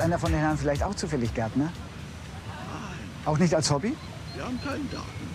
[0.00, 1.70] Ist einer von den Herren vielleicht auch zufällig Gärtner?
[3.26, 3.94] Auch nicht als Hobby?
[4.34, 5.28] Wir haben keinen Garten.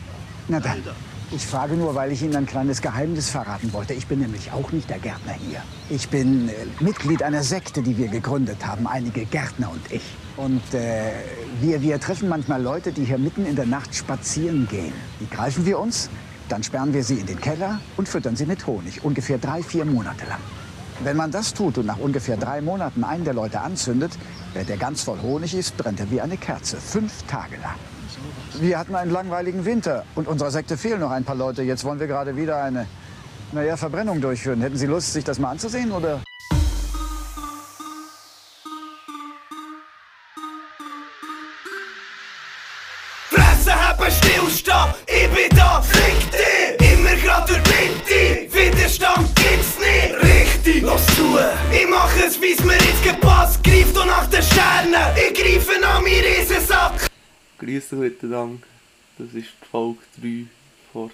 [0.47, 0.79] Na dann.
[0.79, 0.95] Leider.
[1.29, 3.93] Ich frage nur, weil ich Ihnen ein kleines Geheimnis verraten wollte.
[3.93, 5.62] Ich bin nämlich auch nicht der Gärtner hier.
[5.92, 10.02] Ich bin äh, Mitglied einer Sekte, die wir gegründet haben, einige Gärtner und ich.
[10.36, 11.11] Und äh,
[11.61, 14.93] wir, wir treffen manchmal Leute, die hier mitten in der Nacht spazieren gehen.
[15.20, 16.09] Die greifen wir uns,
[16.50, 19.86] dann sperren wir sie in den Keller und füttern sie mit Honig, ungefähr drei, vier
[19.86, 20.41] Monate lang.
[21.04, 24.14] Wenn man das tut und nach ungefähr drei Monaten einen der Leute anzündet,
[24.54, 27.76] wenn der ganz voll Honig ist, brennt er wie eine Kerze, fünf Tage lang.
[28.59, 31.62] Wir hatten einen langweiligen Winter und unserer Sekte fehlen noch ein paar Leute.
[31.63, 32.88] Jetzt wollen wir gerade wieder eine,
[33.52, 34.62] naja, Verbrennung durchführen.
[34.62, 36.22] Hätten Sie Lust, sich das mal anzusehen, oder?
[43.30, 46.64] Fresse haben, stillstehen, ich bin da, fick dich!
[47.25, 50.13] Grad durch die Mitte, Widerstand gibt's nicht!
[50.21, 51.39] Richtig, los zu!
[51.73, 55.99] Ich mach es, wie's mir jetzt gepasst, greif doch nach den Sternen, ich greife nach
[56.02, 57.07] meinen Riesensack!
[57.57, 58.61] Grüße miteinander.
[59.17, 60.45] Das ist die Folge 3
[60.94, 61.09] vor.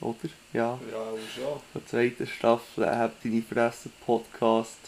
[0.00, 0.16] Oder?
[0.54, 0.78] Ja.
[0.90, 1.04] Ja,
[1.34, 1.60] schon.
[1.74, 4.78] Der zweiten Staffel «Hab deine Fresse» Podcast.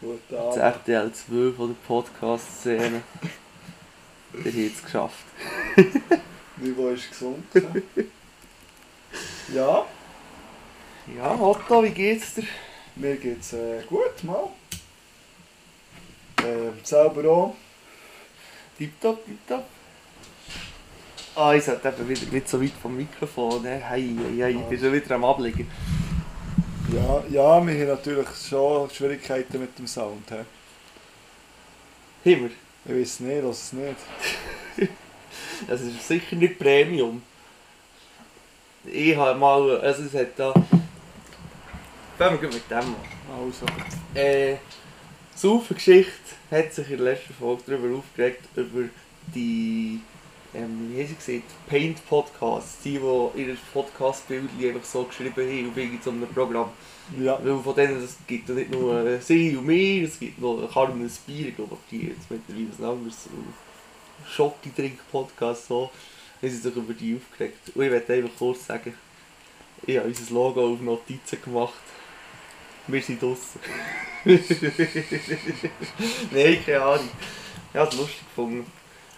[0.00, 0.86] Guten Das Abend.
[0.86, 3.02] RTL 2 von der Podcast-Szene.
[4.32, 5.24] Ihr habt es geschafft.
[6.58, 7.82] Niveau ist gesunken.
[9.54, 9.86] Ja,
[11.16, 12.44] Ja, Otto, wie geht's dir?
[12.96, 14.48] mir geht's äh, gut, mal.
[16.42, 17.54] Äh, selber auch.
[18.78, 19.64] Tipptopp, tipptopp.
[21.34, 23.62] Ah, ich sollte eben wieder nicht so weit vom Mikrofon.
[23.62, 23.82] ne?
[23.88, 25.70] Hei, hei, hei, ich bin schon wieder am Ablegen.
[26.92, 30.28] Ja, ja, wir haben natürlich schon Schwierigkeiten mit dem Sound.
[30.30, 30.36] He.
[32.30, 32.50] Himmel.
[32.84, 33.96] Ich weiß nicht, lass es nicht.
[35.68, 37.22] Das ist sicher nicht Premium.
[38.84, 40.52] Ich habe mal, also es hat da...
[42.18, 42.94] Fangen wir mit dem an.
[43.30, 43.66] Also,
[44.14, 44.56] Äh,
[45.74, 46.10] Geschichte
[46.50, 48.88] hat sich in der letzten Folge darüber aufgeregt, über
[49.34, 50.00] die,
[50.54, 55.70] ähm, wie haben sie gesagt, Paint Podcasts, die, die ihr Podcast-Bild einfach so geschrieben haben
[55.70, 56.70] auf irgendeinem Programm.
[57.18, 60.40] ja, Weil von denen, es gibt ja nicht nur äh, sie und mir, es gibt
[60.40, 65.90] noch Carmen ich glaube, die jetzt mittlerweile ein anderes äh, Schoki-Trink-Podcast so,
[66.42, 67.70] haben sie sich über die aufgeregt.
[67.74, 68.94] Und ich möchte einfach kurz sagen,
[69.86, 71.74] ich habe unser Logo auf Notizen gemacht.
[72.88, 73.60] Wir sind draussen.
[74.24, 74.40] Nein,
[76.64, 77.08] keine Ahnung.
[77.72, 78.66] Ich habe es lustig gefunden.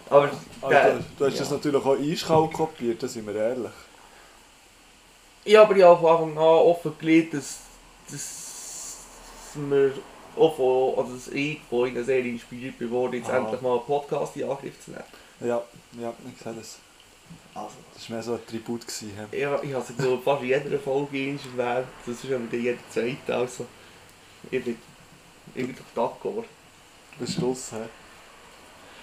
[0.09, 0.31] Aber
[0.61, 1.39] also, du hast ja.
[1.39, 3.71] das natürlich auch eiskalt kopiert, da sind wir ehrlich.
[5.45, 7.59] Ja, aber ich habe von Anfang an offengelegt, dass,
[8.11, 9.07] dass
[9.55, 9.93] wir
[10.37, 14.35] auch von, also dass ich von ihnen sehr inspiriert bin jetzt endlich mal einen Podcast
[14.37, 15.03] in Angriff zu nehmen.
[15.39, 15.63] Ja,
[15.99, 16.79] ja, ich sehe das.
[17.53, 18.81] Also, Das war mehr so ein Tribut.
[18.81, 19.37] Gewesen, he.
[19.37, 21.41] ich, ich habe es glaub, fast in jeder Folge erwähnt,
[22.05, 23.65] das ist ja wieder jede Zeit, also
[24.51, 24.77] ich bin,
[25.53, 26.45] ich bin doch d'accord.
[27.17, 27.71] Bis Schluss.
[27.71, 27.77] He.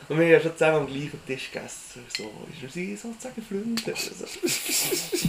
[0.08, 3.92] Und wir haben ja schon zusammen am gleichen Tisch gegessen, so, wir sind sozusagen Freunde.
[3.92, 4.26] Also,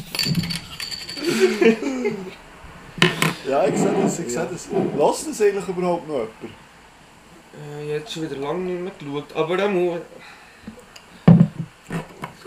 [3.48, 4.68] Ja, ich sehe das, ich sehe das.
[4.98, 6.32] Lass das eigentlich überhaupt noch jemand?
[7.54, 10.00] Äh, ich habe schon wieder lange nicht mehr geschaut, aber dann muss...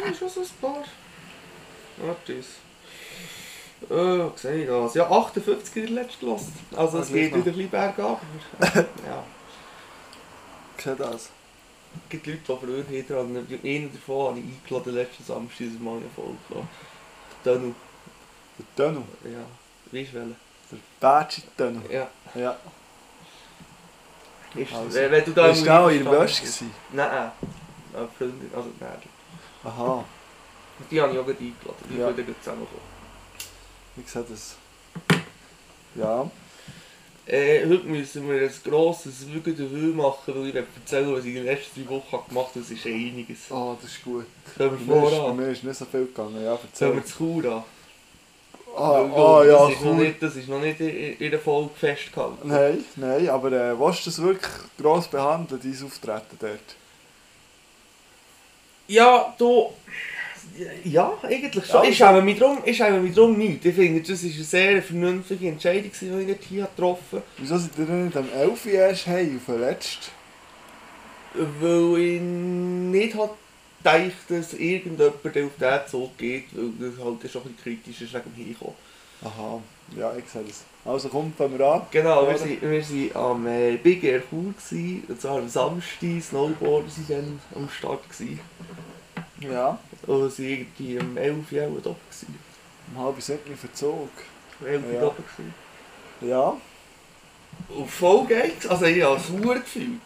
[0.07, 0.85] Sind schon so ein paar...
[1.97, 2.47] Warte es.
[3.91, 4.95] Äh, sehe ich das?
[4.95, 6.51] Ja, 58 in der letzten Last.
[6.77, 8.21] Also es geht wieder ein bisschen bergab.
[8.61, 9.25] ja.
[10.77, 11.15] Ich sehe das.
[11.15, 11.31] Es
[12.09, 13.47] gibt Leute, die früher hier dran...
[13.65, 16.69] Einen davon habe ich eingeladen letzten Samstag, er mal eine Folge.
[17.45, 17.75] Der Dönu.
[18.59, 19.03] Der Tunnel.
[19.25, 19.99] Ja.
[19.99, 20.37] Weißt du welchen?
[20.71, 21.83] Der Badge-Tunnel.
[21.91, 22.09] Ja.
[22.35, 22.57] Ja.
[24.55, 25.49] Ist, Also, wenn, du da...
[25.49, 26.45] Bist du auch in der Wäsche?
[26.93, 27.11] Nein.
[27.11, 29.16] Eine Freundin, also nein.
[29.67, 30.05] Aha,
[30.91, 31.85] Die habe ich auch gerade eingeladen.
[31.91, 32.13] Die Ja.
[32.13, 32.81] können zusammenkommen.
[33.97, 34.57] ich sehe das.
[35.95, 36.31] Ja.
[37.27, 41.45] Äh, heute müssen wir ein grosses Wügedewü machen, weil ich erzählen, was ich in den
[41.47, 42.61] letzten drei Wochen gemacht habe.
[42.61, 43.51] Das ist einiges.
[43.51, 44.27] Ah, das ist gut.
[44.57, 45.37] Können Bei wir mir, ist, bei voran?
[45.37, 46.37] mir ist nicht so viel gegangen.
[46.37, 46.95] Ja, Sollen erzähl.
[46.95, 47.65] wir zu Chur an?
[48.77, 49.97] Ah, Weil- ah ja, das ist, noch cool.
[50.05, 52.47] nicht, das ist noch nicht in, in der Folge festgehalten.
[52.49, 56.77] Nein, nein, aber äh, willst du das wirklich gross behandeln, dein Auftreten dort?
[58.89, 59.73] Ja, du...
[60.85, 61.85] Ja, eigentlich schon.
[61.85, 63.65] Ja, Ich schäme mich drum, ich schäme mich drum nicht.
[63.65, 67.23] Ich finde, das war eine sehr vernünftige Entscheidung, die ich hier getroffen habe.
[67.37, 68.67] Wieso ihr denn nicht am 11.
[68.67, 70.11] erst heim, verletzt?
[71.35, 73.33] Weil ich nicht hat
[73.83, 75.51] gedacht, dass irgendjemand auf den
[75.89, 78.75] Zug geht, weil das halt schon ein bisschen kritisch ist wegen dem Hinkommen.
[79.23, 79.61] Aha,
[79.97, 80.65] ja, ich sehe das.
[80.87, 81.83] Also komm, fangen wir an.
[81.91, 86.87] Genau, wir wir sind am äh, Big Air Chur, gewesen, und zwar am Samstag, Snowboarder
[86.87, 88.09] waren dann am Start.
[88.09, 88.39] Gewesen.
[89.41, 89.79] Ja.
[90.07, 91.91] Und sie waren irgendwie um 11 Uhr da.
[91.91, 92.39] Gewesen.
[92.95, 94.11] Um halb wir Verzug.
[94.61, 95.01] Um 11 Uhr Ja.
[95.01, 95.09] da.
[95.09, 95.55] Gewesen.
[96.21, 96.57] Ja.
[97.69, 100.01] Und voll geht's, also ich habe es verdammt gefühlt.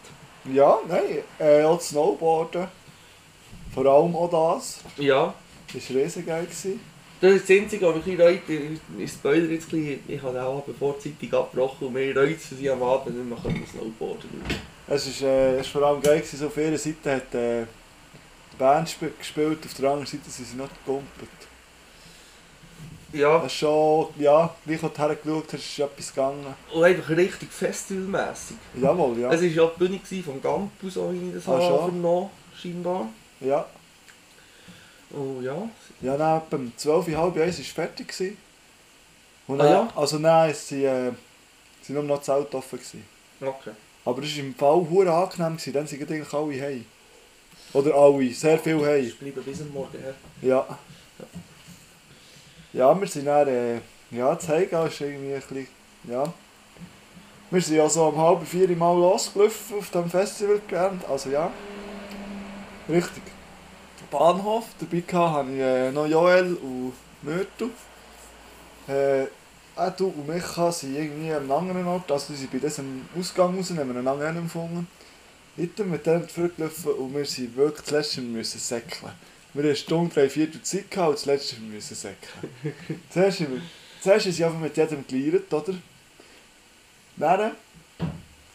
[0.51, 2.67] Ja, nein, äh, auch Snowboarden.
[3.73, 4.79] Vor allem auch das.
[4.97, 5.33] Ja.
[5.71, 6.43] Das war riesig geil.
[6.45, 6.79] gewesen.
[7.21, 8.39] Das ist das Einzige, was mich reut.
[8.97, 9.99] Ich Spoiler jetzt ein bisschen.
[10.07, 14.29] Ich habe auch vorzeitig abgebrochen und mir reut sie am Abend nicht mehr Snowboarden.
[14.87, 17.65] Es ist, äh, es ist vor allem geil, gewesen, so auf ihrer Seite hat äh,
[18.51, 21.29] die Band sp gespielt, auf der anderen Seite sind sie noch gegumpelt.
[23.13, 26.55] Ja, Das ist schon, ja, wie du hergeschaut hast, ist etwas gegangen.
[26.73, 28.55] und einfach richtig festivalmässig.
[28.81, 29.31] Jawohl, ja.
[29.31, 32.29] Es war ja die Bühne vom Campus, so wie ich das Ah, habe vernommen,
[32.59, 33.09] scheinbar.
[33.41, 33.65] Ja,
[35.13, 35.69] Und ja,
[36.01, 38.07] ja dann etwa um 12, halb eins war es fertig.
[38.07, 38.37] Gewesen.
[39.47, 39.89] Und Ah, ja?
[39.95, 41.11] Also nein, es sind, äh,
[41.81, 42.79] sind nur noch Zelt offen.
[42.79, 43.03] Gewesen.
[43.41, 43.71] okay.
[44.05, 45.73] Aber es war im Fall hure angenehm, gewesen.
[45.73, 46.85] dann sind eigentlich alle heim.
[47.73, 49.03] Oder alle, sehr viel heim.
[49.05, 50.13] Ich bleibe bis am Morgen her.
[50.41, 50.65] Ja.
[52.73, 53.75] Ja, wir sind dann, äh,
[54.11, 55.67] ja, das Heimgehen ist irgendwie ein bisschen,
[56.05, 56.33] ja.
[57.49, 61.51] Wir sind ja so um halb vier Mal losgelaufen auf dem Festivalgelände, also ja.
[62.87, 63.23] Richtig.
[64.11, 67.69] Bahnhof, dabei hatte habe ich äh, noch Joel und Myrtle.
[68.87, 69.27] Äh,
[69.75, 73.07] auch du und Micha sind irgendwie an einem anderen Ort, also die sind bei diesem
[73.17, 74.85] Ausgang raus, haben wir einen anderen empfangen.
[75.57, 79.11] Heute mit dem zurückgelaufen und wir sind wirklich das letzte Mal müssen säckeln.
[79.53, 82.75] Wir hatten eine Stunde, drei Viertel Zeit gehabt und das letzte Mal müssen säckeln.
[83.09, 83.61] zuerst, haben wir,
[84.01, 85.73] zuerst sind sie einfach mit jedem geleiert, oder?
[87.15, 87.51] Dann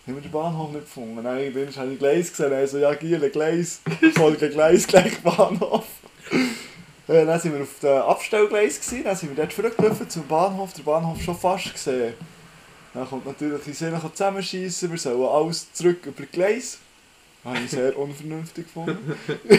[0.06, 1.16] haben wir den Bahnhof nicht gefunden.
[1.16, 3.80] Dann habe ich Gleis gesehen, also ja, Giele, Gleis,
[4.14, 5.86] Folge Gleis, gleich Bahnhof.
[7.08, 10.72] Äh, dann sind wir auf dem Abstellgleis, gewesen, dann sind wir dort zurückgelaufen zum Bahnhof,
[10.74, 12.14] der Bahnhof schon fast gesehen.
[12.94, 16.78] Dann kommt natürlich die Sinne zusammenschießen, wir sollen alles zurück über die Gleis.
[17.44, 19.16] Habe ich sehr unvernünftig gefunden.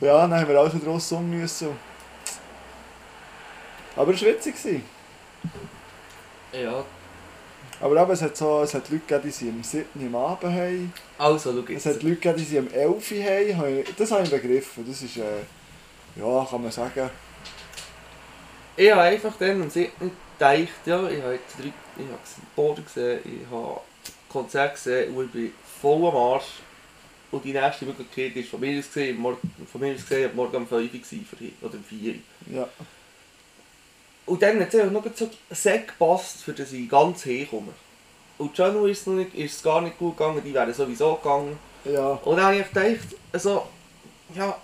[0.00, 1.68] ja, dann haben wir alles wieder rausum müssen.
[3.96, 4.54] Aber es war witzig.
[6.52, 6.84] Ja,
[7.80, 9.86] Aber eben, es hat, so, es hat Leute gegeben, die sind am 7.
[10.06, 10.92] am Abend heim.
[11.16, 11.86] also schau Es jetzt.
[11.96, 13.12] hat Leute gegeben, die sind am 11.
[13.12, 13.56] Uhr heim.
[13.56, 14.84] Habe ich- Das habe ich begriffen.
[14.88, 15.22] Das ist, äh,
[16.16, 17.10] ja, kann man sagen.
[18.76, 19.90] Ich habe einfach dann am 7.
[20.38, 22.18] gedacht, ja, ich habe jetzt drei, ich habe
[22.56, 23.80] Boden gesehen, ich habe
[24.28, 26.60] Konzert gesehen und ich bin voll am Arsch.
[27.30, 29.18] Und die nächste Möglichkeit ist von mir aus gesehen,
[29.70, 32.56] von mir aus gesehen, morgen um 5 Uhr oder um 4 Uhr.
[32.56, 32.68] Ja.
[34.28, 37.72] Und dann hat es einfach noch so sehr gepasst, für dass ich ganz herkomme.
[38.36, 41.16] Und Janu ist es, noch nicht, ist es gar nicht gut gegangen, die wären sowieso
[41.16, 41.58] gegangen.
[41.84, 42.10] Ja.
[42.24, 43.64] Und dann habe ich gedacht, also,
[44.34, 44.56] ja,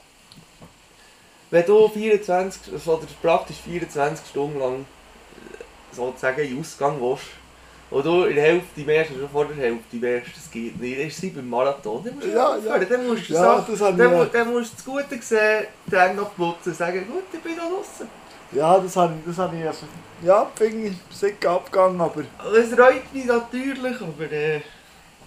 [1.50, 7.24] wenn du 24, also, praktisch 24 Stunden lang äh, sozusagen in Ausgang willst,
[7.90, 11.06] und du in der Hälfte merkst, schon vor der Hälfte merkst, das geht nicht, dann
[11.06, 12.88] ist sie beim Marathon, dann musst du Ja, aufhören, ja.
[12.88, 16.34] dann musst du Ja, das habe dann, dann musst du das Gute sehen, dann noch
[16.34, 18.08] putzen sagen, gut, ich bin da draußen.
[18.54, 19.86] Ja, das habe ich, das habe ich also,
[20.22, 22.22] ja, bin ich sicher abgegangen, aber
[22.56, 24.60] Es reut mich natürlich, aber äh,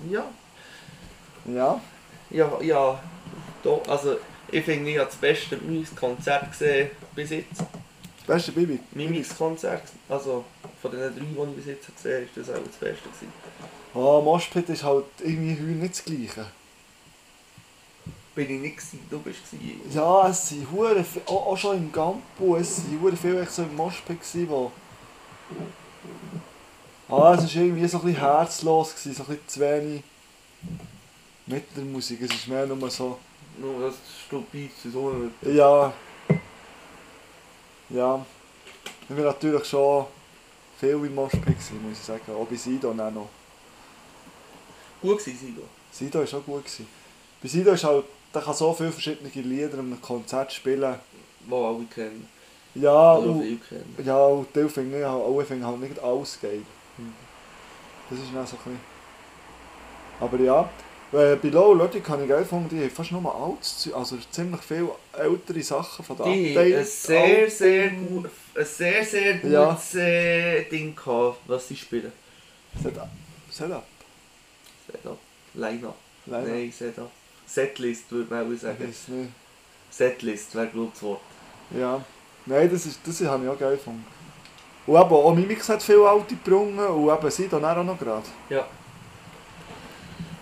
[0.09, 0.23] ja.
[1.45, 1.81] ja.
[2.29, 2.99] Ja, ja,
[3.63, 4.17] da, also
[4.51, 7.59] ich finde, ich habe das beste Mimix-Konzert gesehen bis jetzt.
[7.59, 8.79] Das beste Bibi.
[8.91, 10.45] Mimix-Konzert, also
[10.81, 13.33] von den drei, die ich bis jetzt gesehen habe, ist das auch das Beste gewesen.
[13.93, 16.45] Ah, Moshpit ist halt irgendwie heute nicht das Gleiche.
[18.37, 19.81] Bin ich nicht gewesen, du bist gewesen.
[19.91, 23.75] Ja, es sind hure auch, auch schon im Gampo, es sind hure viele so im
[23.75, 24.71] Moshpit gsi, wo
[27.09, 30.03] Ah, es war irgendwie so ein bisschen herzlos, gewesen, so ein bisschen zu wenig
[31.47, 32.21] mit der Musik.
[32.21, 33.17] Es ist mehr nur so,
[33.57, 33.95] Nur das
[34.27, 35.91] stupid so ja,
[37.89, 38.25] ja,
[39.01, 40.05] ich bin natürlich schon
[40.79, 42.31] viel im Moshpit gewesen, muss ich sagen.
[42.35, 43.29] Auch bei Sido auch noch.
[45.01, 45.63] gut gewesen, Sido.
[45.91, 46.65] Sido war auch gut.
[46.65, 46.87] Gewesen.
[47.41, 48.05] Bei Sido ist halt,
[48.37, 50.95] der kann so viele verschiedene Lieder einem Konzert spielen.
[51.49, 52.27] Die alle kennen.
[52.75, 53.95] Ja, und, kennen.
[54.05, 56.61] ja, und die finden ja, alle finden halt nicht alles geil.
[58.09, 58.79] Das ist dann so ein bisschen...
[60.19, 60.69] Aber ja,
[61.13, 64.61] äh, bei Low Logic habe ich geil gefunden, die haben fast nur altes also ziemlich
[64.61, 69.69] viele ältere Sachen von der Die Update- ein sehr, sehr gut, ein sehr, sehr Ja.
[69.71, 72.11] gutes äh, Ding gehabt, was sie spielen.
[72.81, 73.09] Setup.
[73.49, 73.83] Setup.
[74.91, 75.17] Setup.
[75.55, 75.95] Line-up.
[76.25, 76.47] Line-up.
[76.47, 77.11] Nein, Setup.
[77.47, 78.77] Setlist würde man auch Ich sagen.
[78.87, 79.31] weiß nicht.
[79.89, 81.21] Setlist wäre glaube ich das Wort.
[81.71, 82.03] Ja.
[82.45, 84.05] Nein, das, ist, das habe ich auch geil gefunden.
[84.85, 88.23] Und eben, auch Mimix hat viele alte gebrungen und eben Sido dann auch noch gerade.
[88.49, 88.65] Ja.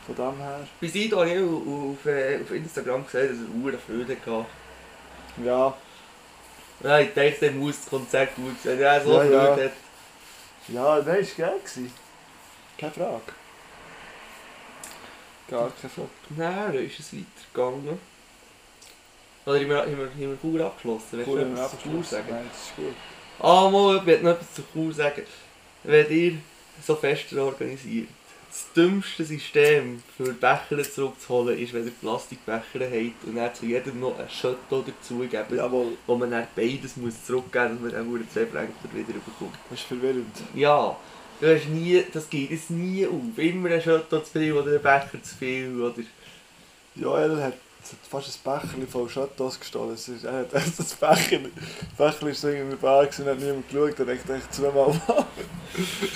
[0.06, 0.60] Von dem her.
[0.80, 4.46] Bei Sido habe ich auf, äh, auf Instagram gesehen, dass er eine Freude hatte.
[5.44, 5.74] Ja,
[6.84, 8.80] Ja, ich dachte, der muss das Konzert gut sein.
[8.80, 9.56] Ja, so Ja, Freude ja.
[9.66, 9.72] hat.
[10.68, 11.92] Ja, nein, ist geil gewesen.
[12.78, 13.22] Keine Frage.
[15.50, 16.10] Gar keine Frage.
[16.36, 18.00] Nein, dann ist es weitergegangen.
[19.46, 21.06] Oder haben wir, haben wir, haben wir Chur abgeschlossen?
[21.12, 22.28] Willst du Cool, etwas zu Chur sagen?
[22.30, 22.96] Nein, das ist gut.
[23.40, 25.22] Ah, mal, ich will noch etwas zu Chur sagen.
[25.84, 26.38] Wenn ihr
[26.84, 28.08] so Feste organisiert,
[28.50, 34.00] das dümmste System für Becher zurückzuholen ist, wenn ihr Plastikbecher habt und dann zu jedem
[34.00, 38.30] noch ein Shuttle dazugeben, Jawohl, wo man dann beides muss zurückgeben muss, damit man dann
[38.32, 39.58] zwei Franken wieder bekommt.
[39.70, 40.36] das ist verwirrend.
[40.54, 40.96] Ja,
[41.42, 43.38] du hast nie, das geht es nie auf.
[43.38, 46.02] Immer ein Shuttle zu viel oder ein Becher zu viel oder...
[46.96, 47.54] Joel hat
[48.10, 49.98] fast ein Becherchen voll Chateaus gestohlen.
[50.24, 51.40] Er hat erst das Becher,
[51.98, 54.00] das Becher ist so irgendwie bar gewesen und hat niemand geschaut.
[54.00, 55.26] Er denkt echt zweimal mal.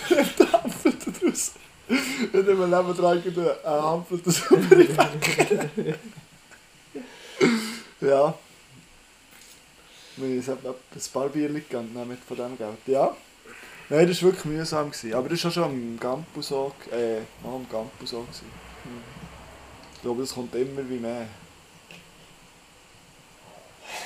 [0.09, 1.51] Er hampelt da draus.
[2.31, 5.69] Und immer neben dran geht er hampelt das über die Becher.
[8.01, 8.33] Ja.
[10.15, 12.77] Wir haben ein paar Bier gegeben mit von diesem Geld.
[12.87, 13.15] Ja.
[13.89, 14.91] Nein, das war wirklich mühsam.
[14.91, 15.13] Gewesen.
[15.15, 18.21] Aber das war auch schon am Campus so, äh, noch am Campus so.
[18.21, 18.45] Gewesen.
[19.95, 21.27] Ich glaube, das kommt immer wie mehr.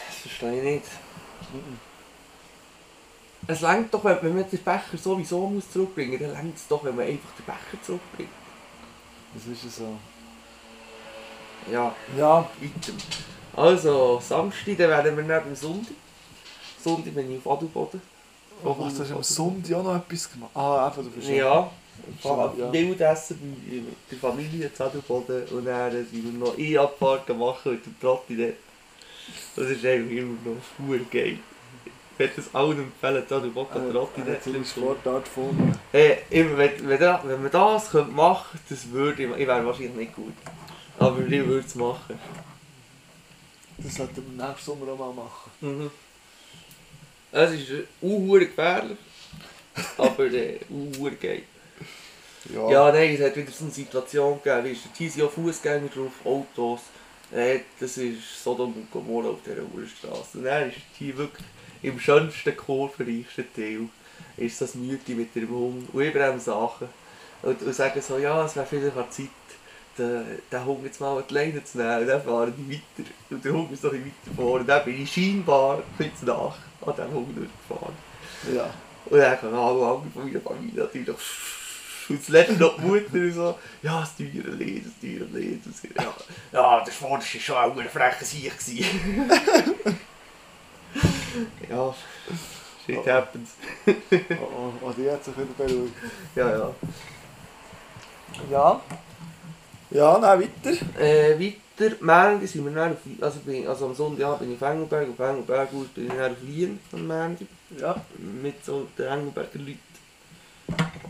[0.08, 0.86] Das verstehe ich nicht.
[3.46, 6.84] Es längt doch, wenn man den Becher sowieso muss zurückbringen muss, dann längt es doch,
[6.84, 8.30] wenn man einfach den Becher zurückbringt.
[9.34, 9.98] Das ist ja so.
[11.72, 12.94] Ja, Ja, weiter.
[13.56, 15.94] Also, Samstag, dann werden wir neben Sonntag.
[16.82, 18.02] Sonntag bin ich auf Adelboden.
[18.66, 20.52] Oh, was, du hast am Sonntag auch noch etwas gemacht?
[20.56, 21.36] Ah, einfach, du bist Ja,
[22.24, 22.72] ja.
[22.74, 27.74] wild essen bei- mit der Familie zu Adelboden und dann sind wir noch E-Abfahrt machen
[27.74, 28.54] mit dem Trotti.
[29.56, 31.38] Das ist eigentlich immer noch super geil.
[32.16, 35.78] Ich würde es allen empfehlen, zu Adelboden Trotti dort seine zu Sportart gefunden.
[35.92, 39.96] Hey, immer, wenn, wenn, wenn man das könnte machen das würde ich, ich wäre wahrscheinlich
[39.96, 40.34] nicht gut.
[41.00, 42.20] Aber ich würde es machen.
[43.78, 45.52] Das sollten wir nächsten Sommer auch mal machen.
[45.62, 45.92] Mhm.
[47.36, 48.98] Es ist uh, gefährlich,
[49.98, 51.42] aber äh, uh, geil.
[52.54, 52.70] Ja.
[52.70, 55.88] Ja, nein, es hat wieder so eine Situation gegeben, wie ist hier sind auch Fußgänger
[55.88, 56.82] drauf, Autos.
[57.32, 60.38] Äh, das ist Sodom und Gomorra auf dieser Uhrstraße.
[60.38, 61.48] Und dann ist hier wirklich
[61.82, 63.90] im schönsten, kurvenreichsten Teil
[64.38, 66.88] ist das Mütti mit ihrem Hund und über dem Sachen.
[67.42, 69.28] Und, und sagen so, ja, es wäre vielleicht an Zeit,
[69.98, 72.02] den, den Hund jetzt mal an die Leine zu nehmen.
[72.02, 73.10] Und dann fahren die weiter.
[73.30, 74.60] Und der Hund ist noch ein bisschen weiter vorne.
[74.62, 77.96] Und dann bin ich scheinbar ein bisschen nach an diesem Hund durchgefahren.
[78.56, 78.70] ja.
[79.06, 81.10] Und dann kamen alle anderen von meiner Familie natürlich.
[82.10, 85.62] Und das letzte noch die Mutter und so, ja, das teure Lied, das teure Lied.
[85.96, 86.14] Ja,
[86.52, 88.52] ja, der Vorderste war schon auch ein frecher Sieg.
[88.60, 89.32] gewesen.
[91.70, 91.96] ja,
[92.86, 93.52] shit happens.
[93.88, 93.94] Oh,
[94.42, 95.96] oh, oh, die hat sich wieder beruhigt.
[96.36, 96.76] Ja, ja.
[98.52, 98.82] Ja.
[99.94, 100.76] Ja, nein, weiter.
[101.00, 104.68] Äh, weiter, Montag sind wir dann auf, also, bin, also am Sonntag bin ich auf
[104.68, 107.48] Engelberg, auf Engelberg aus bin ich dann auf Wien am Montag.
[107.80, 107.96] Ja.
[108.42, 109.80] mit so den Engelberger Leuten.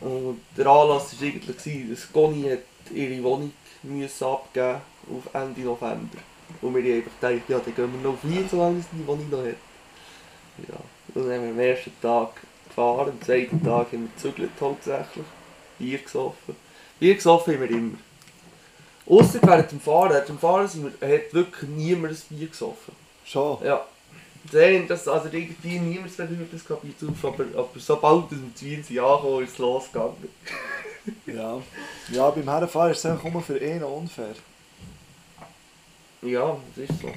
[0.01, 5.61] Und der Anlass war eigentlich, gewesen, dass Conny hat ihre Wohnung müssen abgeben auf Ende
[5.61, 6.17] November.
[6.61, 9.07] Und wir haben einfach gedacht, ja, dann gehen wir noch auf Wien, solange sie die
[9.07, 9.55] Wohnung noch hat.
[10.67, 10.75] Ja.
[11.15, 12.29] Und dann haben wir am ersten Tag
[12.67, 15.25] gefahren, am zweiten Tag haben wir gezügelt hauptsächlich.
[15.79, 16.55] Bier gesoffen.
[16.99, 17.97] Bier gesoffen haben wir immer.
[19.05, 20.21] Ausser während dem Fahren.
[20.27, 22.93] Dem Fahren sind wir, hat wirklich niemand ein Bier gesoffen.
[23.25, 23.63] Schon.
[23.63, 23.85] Ja.
[24.51, 28.83] Sehen, das, also irgendwie niemand verhört das Kapitel auf, aber, aber sobald wir zu Wien
[28.83, 30.15] sind angekommen, ist es losgegangen.
[31.25, 31.61] Ja.
[32.13, 34.35] Ja, beim Herrenfahren ist es einfach nur für einen unfair.
[36.21, 37.09] Ja, das ist so.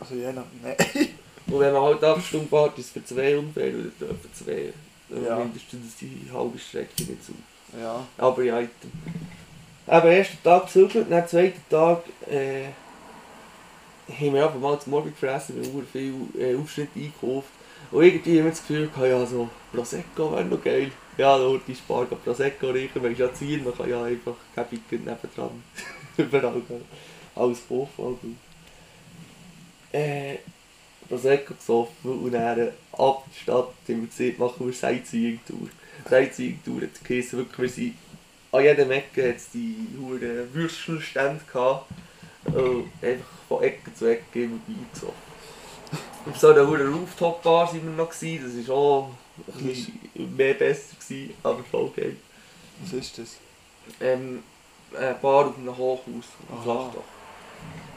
[0.00, 0.44] Also je nach...
[0.62, 0.76] Nein.
[1.46, 4.52] Und wenn man halt 8 Stunden fährt, ist es für zwei unfair, oder dürfen zwei
[4.52, 4.72] äh,
[5.26, 5.36] Ja.
[5.36, 7.32] mindestens die halbe Strecke nicht zu.
[7.78, 8.02] Ja.
[8.16, 8.90] Aber ja, item.
[9.86, 12.66] Eben, ersten Tag gezügelt, dann zweiten Tag äh,
[14.08, 17.48] haben wir einfach mal zum Morgen gefressen, wir haben viel äh, Aufschnitt eingekauft.
[17.90, 20.92] Und irgendwie haben wir das Gefühl gehabt, ja, so Prosecco wäre noch geil.
[21.18, 24.34] Ja, da holt die Spar Prosecco riechen, wenn ich ja ziehen, man kann ja einfach
[24.54, 25.62] Käfig nebendran.
[26.16, 26.62] Überall.
[27.34, 28.38] Alles Buffen.
[29.90, 30.36] Äh,
[31.08, 35.68] Prosecco gesoffen und dann ab der Stadt haben wir gesehen, machen wir Sightseeing-Tour.
[36.08, 37.94] Sightseeing-Tour hat geheißen, wirklich, wir sind
[38.52, 41.90] an jedem Ecke hat es die huren Würstelstände gehabt.
[42.44, 45.14] Und einfach von Ecke zu Ecke immer Bier gesoffen.
[46.28, 49.10] Auf so einer huren Rooftop-Bar sind wir noch gewesen, das war auch
[49.54, 52.16] ein bisschen mehr besser, gewesen, aber voll geil.
[52.82, 53.36] Was ist das?
[54.00, 54.42] Ähm,
[54.96, 57.02] eine Bar auf einem Hochhaus, auf Flachdach.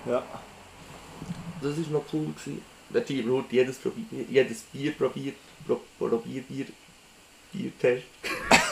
[0.05, 0.23] Ja.
[1.61, 2.27] Das war noch cool.
[2.27, 2.61] Gewesen.
[2.93, 3.79] Haben wir heute jedes,
[4.29, 5.35] jedes Bier probiert,
[5.67, 6.67] Pro, probiert Bier,
[7.51, 8.05] Biertest.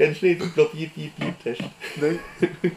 [0.00, 1.62] Kennst du nicht den Probier Bier, Biertest?
[1.96, 2.18] Nein.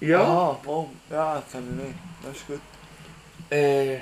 [0.00, 0.22] Ja.
[0.22, 1.98] Ah, oh, ja, kann ich nicht.
[2.22, 2.60] Das ist gut.
[3.50, 3.96] Äh,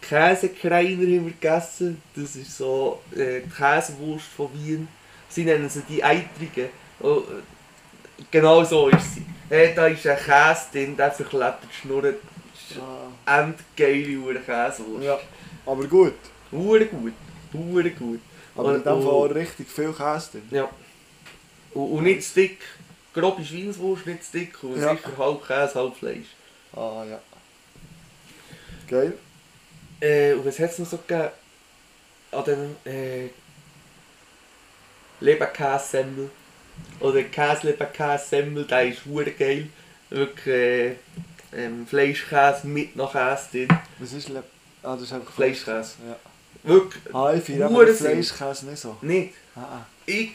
[0.00, 2.00] Käsekreiner haben wir gegessen.
[2.16, 4.88] Das ist so äh, die Käsewurst von Wien.
[5.28, 6.70] Sie nennen sie die Eitrigen.
[7.00, 7.20] Oh,
[8.30, 9.26] genau so ist sie.
[9.54, 12.14] Äh, da ist ein Käse drin, der verklebt die Schnurren.
[12.14, 13.42] Das ist Ah.
[13.42, 15.04] endgeile Käsewurst.
[15.04, 15.18] Ja.
[15.66, 16.14] Aber gut.
[16.50, 17.12] Hure gut.
[17.52, 18.20] Hure gut.
[18.56, 20.48] Aber in Und- dem Fall richtig viel Käse drin.
[20.50, 20.68] Ja.
[21.74, 22.58] Und, und nicht zu dick.
[23.14, 24.62] Grobe Schweinswurst, nicht zu dick.
[24.62, 24.94] Und Ja.
[24.94, 26.26] sicher halb Käse, halb Fleisch.
[26.74, 27.20] Ah ja.
[28.88, 29.14] Geil.
[30.00, 31.28] Äh, und was hat es noch so gegeben?
[32.32, 33.28] An den äh,
[35.20, 36.30] Leberkässemmel.
[37.00, 39.68] Oder Käse-Leberkässemmel, der ist hure geil.
[40.08, 40.94] Wirklich äh,
[41.54, 43.68] ähm, Fleischkäse mit noch Käse drin.
[43.98, 44.42] Was ist Le
[44.82, 45.92] Ah, das ist Fleischkäse.
[46.08, 46.16] Ja.
[46.62, 48.22] Wirklich Ah, ich finde Hure aber den Sinn.
[48.22, 48.96] Fleischkäse nicht so.
[49.00, 49.34] nicht.
[49.56, 49.84] Ah.
[50.06, 50.32] Ich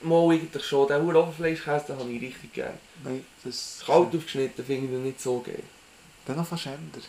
[0.00, 0.88] mal eigentlich schon.
[0.88, 2.78] Den hure Fleischkäse den habe ich richtig gerne.
[3.04, 3.82] Nein, das...
[3.84, 5.62] Kalt aufgeschnitten finde ich nicht so geil.
[6.26, 7.00] Dann noch fast änder.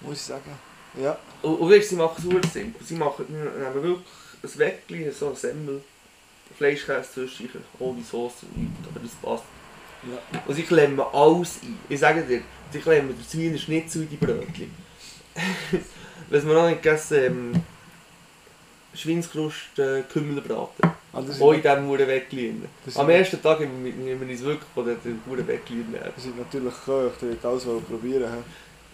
[0.00, 0.58] Muss ich sagen.
[1.00, 1.18] Ja.
[1.42, 2.84] Und, und weißt, sie machen es super simpel.
[2.84, 4.06] Sie machen, nehmen wirklich
[4.42, 5.82] ein Weckli, so ein Semmel,
[6.56, 9.44] Fleischkäse zwischen, ohne Sauce, nichts, aber das passt.
[10.02, 10.40] Ja.
[10.46, 11.78] Und sie klemmen alles ein.
[11.88, 14.74] Ich sage dir, sie klemmen den Wiener Schnitzel in die Brötchen.
[16.32, 17.62] Was wir noch nicht gegessen ähm,
[18.94, 20.90] Schweinskrust äh, Kümmelbraten.
[21.12, 22.66] Ah, Auch in diesem Huren.
[22.86, 26.12] Das Am ersten Tag haben wir uns wirklich von den Huren ernährt.
[26.16, 28.30] das sind natürlich Köche, die wollen alles probieren.
[28.32, 28.38] hä?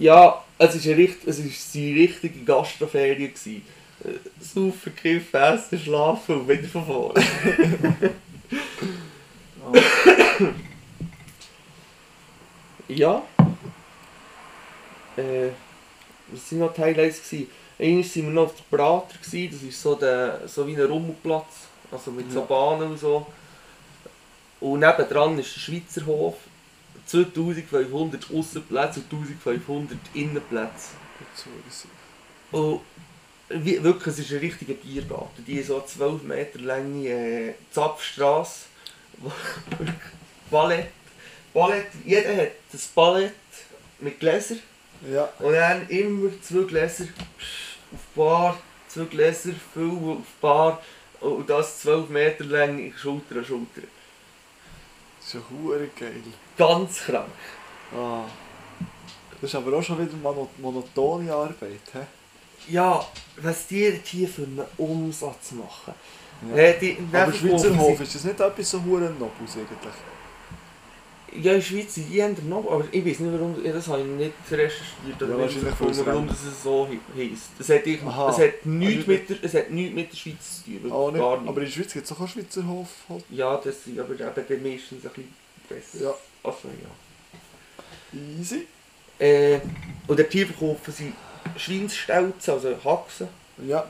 [0.04, 1.26] Ja, es war eine, richt-
[1.74, 3.28] die richtige Gastroferie.
[3.28, 3.62] gewesen.
[4.04, 7.24] Äh, Saufen, kiffen, essen, schlafen und wieder von vorne.
[12.88, 13.22] ja.
[15.16, 15.48] Äh,
[16.32, 17.22] was waren noch die Highlights?
[17.22, 17.50] Gewesen?
[17.78, 19.50] Einmal waren wir noch auf der Prater, gewesen.
[19.52, 22.44] das ist so, der, so wie ein Rummelplatz, also mit so Ja.
[22.46, 23.26] Bahnen und so.
[24.60, 26.34] Und nebendran ist der Schweizer Hof,
[27.06, 30.90] 2500 Aussenplätze und 1500 Innenplätze.
[32.50, 32.80] Und
[33.50, 35.44] wie, wirklich, es ist ein richtiger Biergarten.
[35.46, 38.66] Die so 12 Meter lange äh, Zapfstrasse.
[40.50, 40.88] Ballett.
[41.54, 41.86] Ballett.
[42.04, 43.32] Jeder hat das Ballett
[44.00, 44.60] mit Gläsern.
[45.12, 47.04] Ja, Und dann immer zwei Gläser
[47.94, 50.82] auf Bar, zwei Gläser viel auf Bar.
[51.20, 53.82] Und das 12 Meter lang Schulter an Schulter.
[55.18, 56.22] das ist ja hure geil.
[56.56, 57.26] Ganz krank.
[57.94, 58.24] Ah.
[59.40, 61.80] Das ist aber auch schon wieder mono monotone Arbeit.
[61.92, 62.72] He?
[62.74, 63.04] Ja,
[63.38, 65.94] was die hier für einen Umsatz machen.
[66.50, 66.56] Ja.
[66.56, 69.54] Äh, die, Aber dann Schweizer verkaufen Hof, sie- ist das nicht etwas so hure Nobels
[69.54, 69.94] eigentlich?
[71.32, 74.00] Ja, in der Schweiz sind die noch, aber ich weiß nicht warum, ja, das habe
[74.00, 77.50] ich nicht recherchiert, oder Ja, nicht gefunden, warum das es so he- heisst.
[77.58, 78.30] Es hat, ich, Aha.
[78.30, 80.72] es hat, nichts Also, mit der, es hat nichts mit der Schweiz zu tun,
[81.12, 81.20] nicht.
[81.20, 81.48] gar nicht.
[81.48, 82.88] Aber in der Schweiz gibt es auch einen Schweizer Hof.
[83.08, 83.24] Halt.
[83.30, 85.34] ja, das sind aber eben dann meistens ein bisschen
[85.68, 86.04] besser.
[86.04, 86.14] Ja.
[86.42, 88.18] Also, ja.
[88.40, 88.66] Easy.
[89.18, 89.58] Äh,
[90.06, 91.12] und dort hier verkaufen sie
[92.48, 93.28] also Haxen,
[93.66, 93.84] Ja.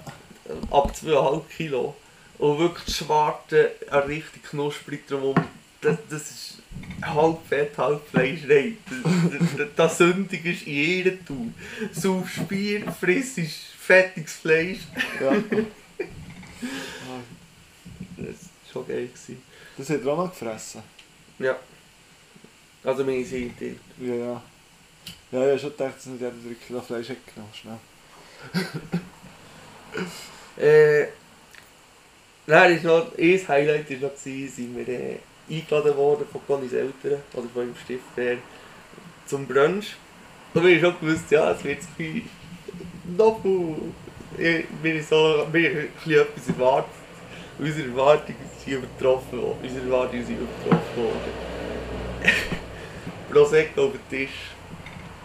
[0.71, 1.95] ab 2,5 Kilo.
[2.39, 3.73] Und wirklich die Schwarte,
[4.07, 5.37] richtig knusprig drumherum.
[5.81, 6.59] Das, das ist
[7.03, 8.41] halb Fett, halb Fleisch.
[8.47, 11.55] Nein, das, das, das Sündig ist in jedem Tun.
[11.93, 14.81] Saufst Bier, frisst fettiges Fleisch.
[15.21, 15.31] ja.
[18.17, 19.07] Das war schon geil.
[19.07, 19.43] Gewesen.
[19.77, 20.83] das hat er auch noch gefressen.
[21.39, 21.57] Ja.
[22.83, 23.77] Also meine Seite.
[24.01, 24.43] Ja, ja.
[25.31, 27.55] Ja, ich habe schon gedacht, dass nicht jeder 3 Kilo Fleisch hat genommen.
[27.55, 27.79] Schnell.
[30.59, 31.07] Äh,
[32.47, 35.19] dann ist noch, ein Highlight war noch, sind wir äh,
[35.51, 38.39] eingeladen worden von Connys Eltern oder von ihrem Stiftfair
[39.27, 39.97] zum Brunch.
[40.55, 42.23] Und wir haben schon gewusst, ja, es wird viel
[43.17, 43.77] noch viel.
[44.37, 46.91] Ich- Wir haben so, bisschen etwas erwartet.
[47.59, 49.59] Unsere Erwartungen sind übertroffen worden.
[49.63, 51.33] Unsere Erwartungen sind übertroffen worden.
[53.31, 54.37] Prosecco auf den Tisch.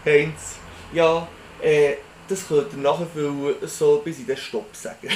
[0.05, 0.55] Heinz,
[0.93, 1.27] ja,
[1.61, 1.93] äh,
[2.27, 5.09] das könnt ihr nachfüllen, so bis ich den Stopp sagen.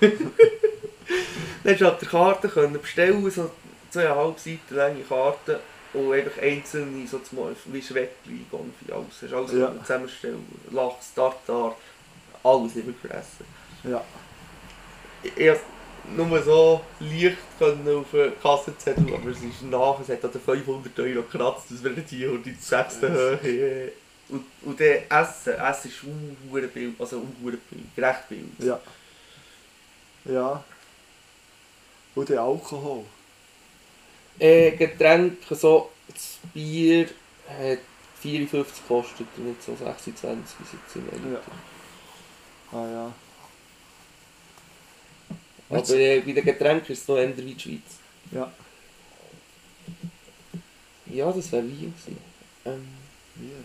[1.64, 3.50] Dann auf der Karte können bestellen, so
[3.90, 5.56] zweieinhalb Seiten lange Karten
[5.94, 9.22] und einfach einzelne, so zum Beispiel wie Schweckli, Gonfi, alles.
[9.22, 9.72] Hast alles Ja.
[9.80, 10.44] zusammenstellen.
[10.70, 11.76] Lachs, Tartar,
[12.42, 13.46] alles nicht gefressen.
[13.84, 14.02] Ja.
[15.22, 15.52] Ich
[16.14, 20.40] nur so leicht können auf den Kassenzettel, aber es ist nach, es hat an den
[20.40, 23.90] 500 Euro gekratzt, wir nicht hier und die sechste Höhe
[24.28, 28.44] und, und dann Essen, Essen ist unhuere Bild, also unhuere Bild, gerecht Bild.
[28.58, 28.80] Ja.
[30.24, 30.64] Ja.
[32.14, 33.04] Und der Alkohol.
[34.38, 37.08] Äh, Getränke, so das Bier
[37.48, 37.78] hat
[38.20, 41.40] 54 gekostet und nicht so 26 wie jetzt im Elite.
[42.72, 42.78] Ja.
[42.78, 43.12] Ah ja.
[45.68, 47.98] Aber äh, bei den Getränken ist es noch eher wie die Schweiz.
[48.30, 48.52] Ja.
[51.06, 52.18] Ja, das wäre Wien gewesen.
[52.64, 52.88] Ähm,
[53.36, 53.64] Wien.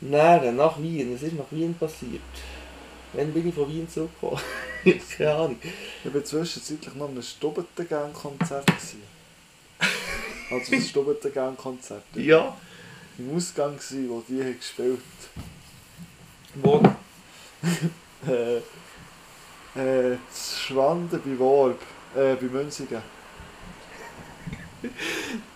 [0.00, 1.14] Nein, nach Wien.
[1.14, 2.20] Was ist nach Wien passiert?
[3.14, 4.40] Wann bin ich von Wien zurückgekommen?
[5.16, 5.58] Keine Ahnung.
[6.04, 8.66] Ich war zwischenzeitlich noch an einem Stubbentengang-Konzert.
[8.66, 9.02] gewesen.
[10.50, 12.04] Also ein Stubbentengang-Konzert.
[12.14, 12.56] Ja.
[13.18, 15.00] Im Ausgang, gewesen, wo die haben gespielt
[16.56, 16.82] Wo?
[18.30, 18.60] äh,
[19.76, 21.80] Äh, Schwanden bei Worb.
[22.14, 23.02] Äh, bei Münzigen.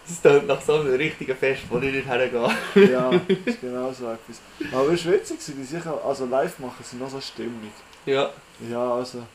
[0.08, 2.50] Das klingt nach so einem richtigen Fest, wo ich nicht hergehe.
[2.90, 3.10] Ja,
[3.44, 4.40] ist genau so etwas.
[4.72, 7.72] Aber es war witzig, die sicher, also live machen sie noch so stimmig.
[8.06, 8.30] Ja.
[8.70, 9.26] Ja, also.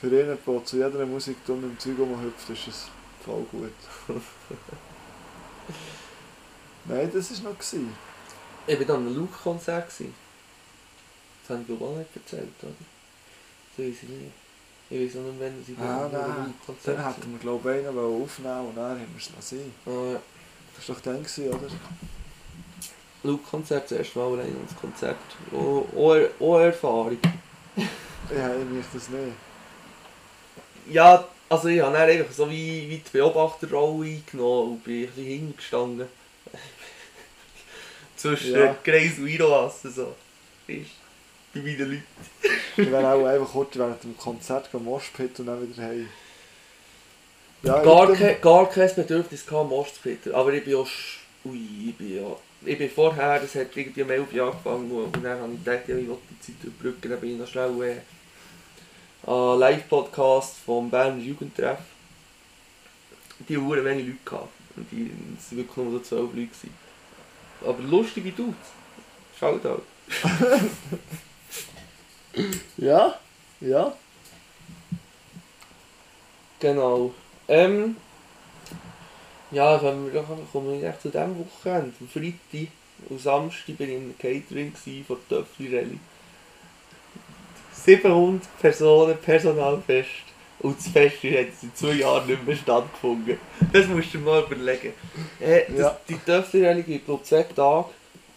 [0.00, 2.88] Für jeden, der zu jeder Musik dumm im Zeug rumhüpft, ist es
[3.24, 3.72] voll gut.
[6.86, 7.58] Nein, das war noch.
[7.58, 7.94] Gewesen.
[8.66, 9.88] Ich war dann an einem Luke-Konzert.
[9.88, 10.00] Das
[11.48, 12.72] habe ich glaube auch nicht erzählt, oder?
[13.76, 14.32] Das weiß ich nicht.
[14.90, 16.46] Ich weiß nicht, wann sie Ah, nein.
[16.46, 19.72] Luke-Konzert Dann hätten wir, glaube ich, einen aufnehmen und dann haben wir es lassen.
[19.86, 20.20] Ah, ja.
[20.76, 21.68] Das war doch dann, gewesen, oder?
[23.22, 25.16] Luke-Konzert, das erste Mal allein ans Konzert.
[25.52, 25.86] Auch,
[26.40, 27.18] auch eine Erfahrung.
[28.32, 29.32] Ich habe mich das nicht.
[30.88, 35.06] Ja, also ich habe dann einfach so wie, wie die Beobachterrolle eingenommen und bin ein
[35.08, 36.06] bisschen hingestanden.
[38.16, 38.66] Zwischen Ja.
[38.66, 38.74] ja.
[38.84, 40.14] Kreis und Iroassen so.
[40.68, 40.90] Ist
[41.54, 42.04] bei meinen Leuten.
[42.76, 46.08] Ich wäre auch einfach kurz während dem Konzert gehen Moshpit und dann wieder heim.
[47.62, 50.34] Ja, Gar, ke, gar kein Bedürfnis gehabt, Mostpeter.
[50.34, 50.86] Aber ich bin auch...
[50.86, 51.58] sch- Ui,
[51.88, 52.36] ich bin ja...
[52.64, 55.88] Ich bin vorher, das hat irgendwie um 11 Uhr angefangen und dann habe ich gedacht,
[55.88, 60.90] ja, ich will die Zeit überbrücken, dann bin ich noch schnell äh, an Live-Podcast vom
[60.90, 61.78] Berner Jugendtreff.
[63.48, 64.48] Die hatten wenig Leute gehabt.
[64.76, 66.46] Und die es waren wirklich nur so 12 Leute.
[66.46, 66.74] Gewesen.
[67.66, 68.56] Aber lustige Dudes.
[69.38, 69.80] Schaut auch.
[72.76, 73.18] Ja,
[73.60, 73.92] ja.
[76.60, 77.12] Genau.
[77.48, 77.96] Ähm,
[79.50, 81.92] ja, kommen wir, kommen wir echt zu diesem Wochenende.
[82.00, 82.68] Am Freitag
[83.08, 84.72] und Samstag bin ich im Catering
[85.06, 85.98] von der Töffli Rallye.
[87.72, 90.08] 700 Personen Personalfest.
[90.60, 93.38] Und das Fest hat seit zwei Jahren nicht mehr stattgefunden.
[93.72, 94.92] Das musst du dir mal überlegen.
[95.40, 96.00] Äh, das, Ja.
[96.06, 97.86] Die Töffli Rallye gibt glaube zwei Tage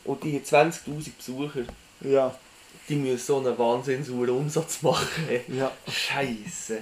[0.06, 1.64] und die hat 20'000 Besucher.
[2.02, 2.34] Ja,
[2.90, 5.30] Die müssen so einen wahnsinnshohen Umsatz machen.
[5.48, 5.72] ja.
[5.90, 6.80] Scheiße.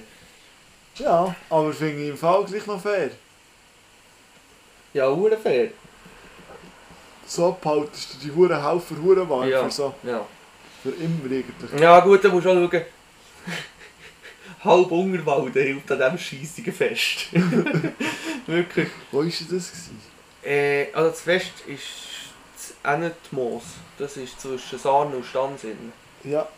[0.98, 3.10] Ja, aber finde ich im Fall gleich noch fair.
[4.92, 5.70] Ja, fair.
[7.26, 9.64] So behaltest du die Huren Haufen Huren warm Ja.
[9.64, 10.26] für, so, Ja.
[10.82, 11.80] für immer eigentlich.
[11.80, 12.82] Ja gut, dann musst du auch schauen.
[14.64, 17.26] Halb Ungerwalden hilft an diesem scheissigen Fest.
[18.46, 18.88] Wirklich.
[19.10, 19.38] Wo war das?
[19.38, 20.00] Gewesen?
[20.44, 21.80] Äh, also das Fest ist
[22.82, 23.62] das Ennetmoos.
[23.98, 25.92] Das ist zwischen Sarnen und Stanzinn.
[26.24, 26.48] Ja.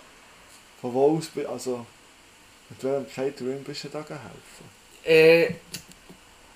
[0.81, 1.85] Von wo aus, bi- also,
[2.71, 4.65] mit welchem Catering bist du da geholfen?
[5.05, 5.55] Äh,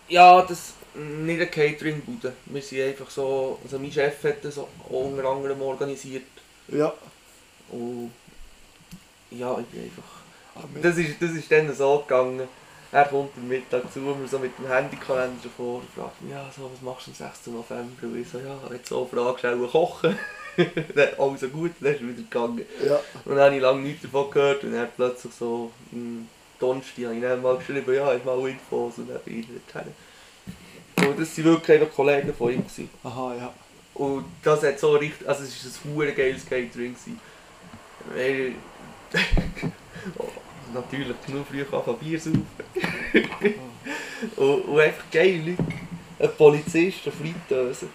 [0.09, 2.33] ja, das nicht eine Catering-Bude.
[2.47, 6.25] Wir sind einfach so, also mein Chef hat das unter anderem organisiert.
[6.69, 6.93] Ja.
[7.71, 8.11] Und
[9.31, 10.03] ja, ich bin einfach...
[10.57, 12.49] Ah, Das ist, das ist dann so gegangen.
[12.91, 16.51] Er kommt am Mittag zu mir so mit dem Handykalender davor und fragt mich, ja,
[16.57, 17.47] so, was machst du am 6.
[17.49, 18.03] November?
[18.03, 20.19] Und ich so, ja, jetzt so Frage stellen, kochen.
[21.19, 22.65] also gut, dann ist er wieder gegangen.
[22.85, 22.99] Ja.
[23.27, 27.15] Und dann habe ich lange nichts davon gehört und dann plötzlich so, am Donnerstag habe
[27.17, 29.93] ich dann mal geschrieben, ja, ich mal Infos und dann bin ich dorthin.
[31.07, 32.65] Und das waren wirklich einfach Kollegen von ihm.
[32.65, 32.91] Gewesen.
[33.05, 33.55] Aha, ja.
[33.95, 36.95] Und das hat so richtig, also es war ein geiles Catering.
[36.95, 37.21] gewesen.
[38.15, 38.55] Weil,
[40.75, 42.47] natürlich genug früh anfangen Bier saufen.
[44.37, 45.65] und, und einfach geile Leute.
[46.21, 47.87] Ein Polizist, ein Fritteuse.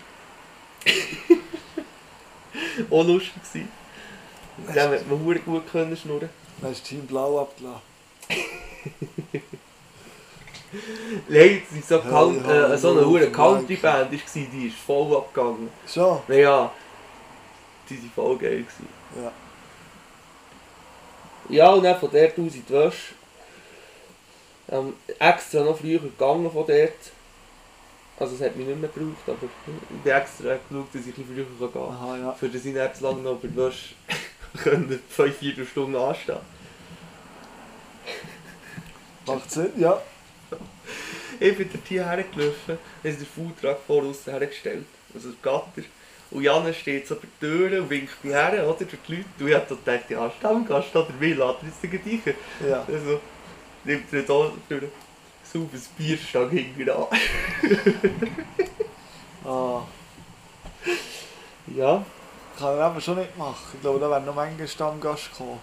[2.89, 3.67] Auch lustig gewesen.
[4.57, 6.29] Mit dem hat man hure gut können schnurren.
[6.61, 7.81] Dann hast du Team Blau abgelassen.
[11.27, 13.29] Nein, es ist so, Count, äh, so eine hure.
[13.31, 15.69] Country-Band, war, die ist voll abgegangen.
[15.87, 16.19] Schon?
[16.27, 16.71] Naja,
[17.89, 18.63] die waren voll geil.
[18.63, 18.87] Gewesen.
[19.21, 19.31] Ja.
[21.49, 23.13] Ja, und dann von dort aus in die Wäsche.
[24.69, 26.93] Ähm, extra noch früher gegangen von dort.
[28.17, 31.25] Also es hat mich nicht mehr gebraucht, aber ich bin extra geschaut, dass ich ein
[31.25, 31.81] bisschen früher gehen kann.
[31.81, 32.31] Aha, ja.
[32.33, 33.95] Für das ich nicht zu lange noch bei der Wäsche
[34.63, 36.37] können, fünf, vier Stunden anstehen.
[39.25, 40.01] Macht Sinn, ja.
[41.39, 45.81] Ich bin dort hierher gelaufen, haben den Foodtruck vor uns hergestellt, also das Gatter.
[46.33, 49.25] Und Janne steht so bei der Tür und winkt mich her, oder, durch die Leute.
[49.39, 52.35] Und ich hab so gedacht, ja, Stammgast oder will, lässt er jetzt den dich.
[52.67, 52.83] Ja.
[52.87, 53.21] Also,
[53.83, 54.83] nimmt er da durch
[55.43, 57.07] sauf ein Bierstang hinten an.
[59.45, 59.81] Ah.
[61.67, 62.05] Ja.
[62.57, 63.57] Kann er aber schon nicht machen.
[63.73, 65.59] Ich glaube, da wäre noch manche Stammgast gekommen.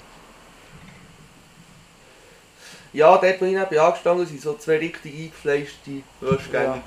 [2.93, 6.83] Ja, dort, wo ich neben angestanden waren so zwei richtig eingefleischte Wäschgänger.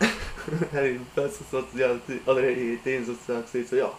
[0.00, 0.08] Ja.
[0.46, 0.66] Gewesen.
[0.72, 1.90] Dann habe ich plötzlich so, ja,
[2.26, 3.92] oder denen sozusagen gesagt, so, ja,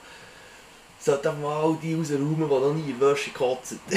[0.99, 3.79] sollten wir mal die rausräumen, die noch nie in Wäsche kotzen.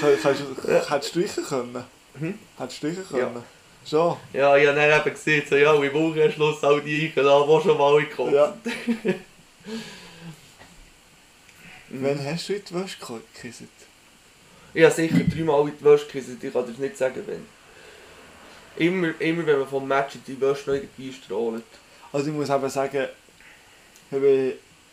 [0.00, 1.84] Hättest du streichen können?
[2.18, 2.38] Hm?
[2.58, 3.24] Hättest du streichen Ja.
[3.26, 3.42] können?
[3.88, 4.16] Schon?
[4.32, 7.76] Ja, ich habe dann eben gesehen, so, ja, im Umkehrschluss all die eingeladen, die schon
[7.78, 8.54] mal gekommen Ja.
[11.90, 12.96] Wann hast du in die Wäsche
[13.34, 13.68] gekisset?
[14.72, 17.46] Ich habe sicher dreimal in die Wäsche gekisset, ich kann dir nicht sagen, wenn.
[18.76, 21.62] Immer, immer wenn man vom Match die Wäsche noch irgendwie strahlt.
[22.12, 23.06] Also ich muss eben sagen,
[24.10, 24.22] ich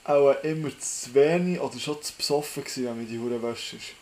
[0.05, 3.77] war auch immer zu wenig oder schon zu besoffen, gewesen, wenn mir die Hure Wäsche
[3.77, 3.93] ist.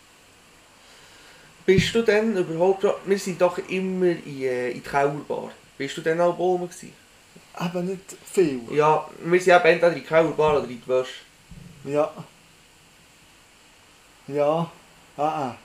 [1.66, 2.86] Bist du denn überhaupt...
[3.06, 5.52] Wir sind doch immer in, äh, in die Kellerbar.
[5.78, 6.94] Bist du denn auch oben gewesen?
[7.62, 8.62] Eben nicht viel.
[8.72, 11.14] Ja, wir sind eben entweder in die Kellerbar oder in die Wäsche.
[11.84, 12.12] Ja.
[14.28, 14.72] Ja.
[15.18, 15.56] Ah, ah.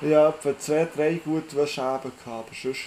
[0.00, 2.80] Ich hatte etwa zwei, drei gute Wäscheabende, gehabt, aber sonst...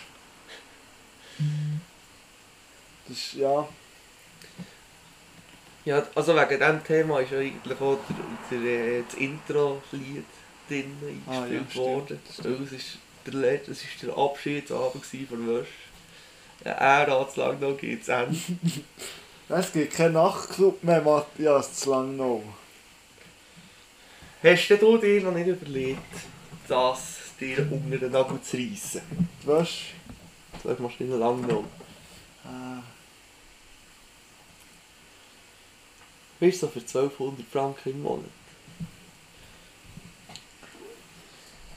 [3.07, 3.67] Das ist, ja...
[5.83, 7.97] Ja, also wegen diesem Thema ist ja eigentlich auch
[8.51, 10.25] der, der, äh, das Intro-Lied
[10.69, 12.19] drin Ah, ja, eingespielt worden.
[12.43, 15.67] Weil es ist der, Let- es ist der Abschiedsabend von Wäsche.
[16.63, 18.37] Ja, er hat zu lang noch geht's Ende.
[19.49, 22.41] Es gibt keinen Nachtclub mehr, Matthias, zu lang noch.
[24.43, 25.99] Hast du dir noch nicht überlegt,
[26.71, 29.01] das dir unter den Nagel zu reissen?
[29.43, 29.93] Wäsche...
[30.63, 31.63] Das machst du nicht lange noch.
[32.45, 32.83] Ah.
[36.39, 38.25] Weißt du, so für 1200 Franken im Monat?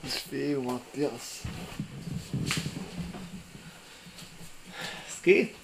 [0.03, 1.41] Das ist viel, Matthias.
[5.07, 5.55] Es geht.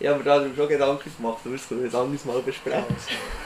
[0.00, 2.24] Ja, aber da habe ich mir schon Gedanken gemacht, aber das können wir ein anderes
[2.24, 2.96] Mal besprechen.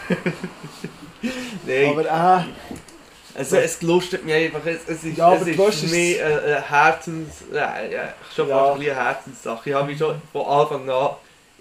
[1.67, 4.65] Nein, Aber äh, also, es lustet mich einfach.
[4.67, 7.45] Es, es ist, Ja, es ist für mich eine, eine Herzens...
[7.53, 8.59] Ja, ja, schon Ja.
[8.59, 9.71] fast ein bisschen eine Herzenssache.
[9.71, 11.11] Ich habe mich schon von Anfang an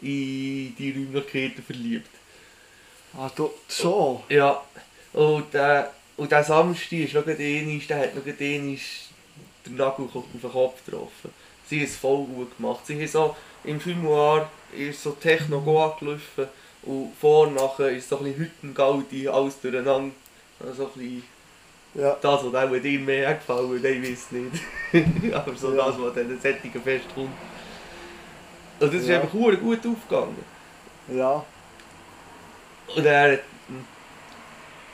[0.01, 2.09] in die Räumlichkeiten verliebt.
[3.17, 4.21] ah, du, schon.
[4.29, 4.61] Ja,
[5.13, 5.83] und, äh,
[6.17, 8.79] und der Samstag ist noch einmal, der hat noch einmal den
[9.75, 11.31] Nagel auf den Kopf getroffen.
[11.69, 12.85] Sie haben es voll gut gemacht.
[12.85, 16.47] Sie haben so im Filmoir ist so Techno angelaufen
[16.83, 20.13] und vor und nachher ist so ein bisschen Hüttengaudi, alles durcheinander.
[20.59, 21.23] Also ein bisschen
[21.95, 22.17] Ja.
[22.21, 25.33] das, was auch dir mehr gefallen hat, ich weiß nicht.
[25.35, 25.87] Aber so Ja.
[25.87, 27.29] das, was an den Sättigen festkommt.
[28.79, 29.19] Und das ist Ja.
[29.19, 30.37] einfach gut aufgegangen.
[31.13, 31.43] Ja.
[32.95, 33.85] Und er hat hm,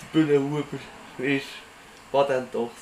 [0.01, 0.63] die Bühne über
[1.19, 1.45] ist
[2.11, 2.73] Patenttochter.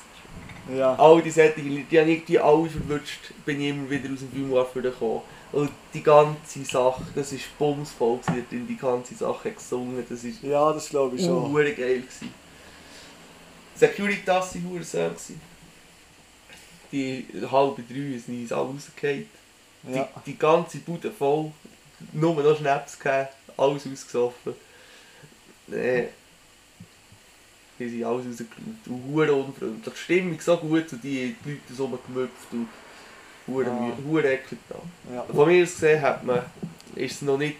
[0.74, 0.94] Ja.
[0.96, 4.30] All die Sättigen, die habe ich die alle verwünscht, bin ich immer wieder aus dem
[4.32, 5.22] Film gekommen.
[5.54, 10.72] Und die ganze Sache, das war bumsvoll, gewesen, die ganze Sache gesungen, das war Ja,
[10.72, 11.52] das glaube ich schon.
[11.52, 12.00] Hure geil.
[12.00, 12.34] Gewesen.
[13.76, 15.10] Securitas hure Söhne.
[15.10, 15.40] gewesen.
[16.90, 19.28] Die halbe drei sind uns alle rausgefallen.
[19.92, 20.08] Ja.
[20.26, 21.52] Die, die ganze Bude voll,
[22.12, 24.54] nur noch Schnaps gegeben, alles ausgesoffen.
[25.68, 26.08] Nee.
[27.78, 28.86] Die sind alles rausgeschaut.
[28.86, 29.94] Und hure unfreundlich.
[29.94, 32.68] Die Stimmung so gut und die, die Leute so gemüpft und
[33.46, 33.92] hure, Ah.
[34.06, 34.76] hure eklig da.
[35.14, 35.22] Ja.
[35.32, 36.40] Von mir aus gesehen hat man,
[36.94, 37.58] ist es noch nicht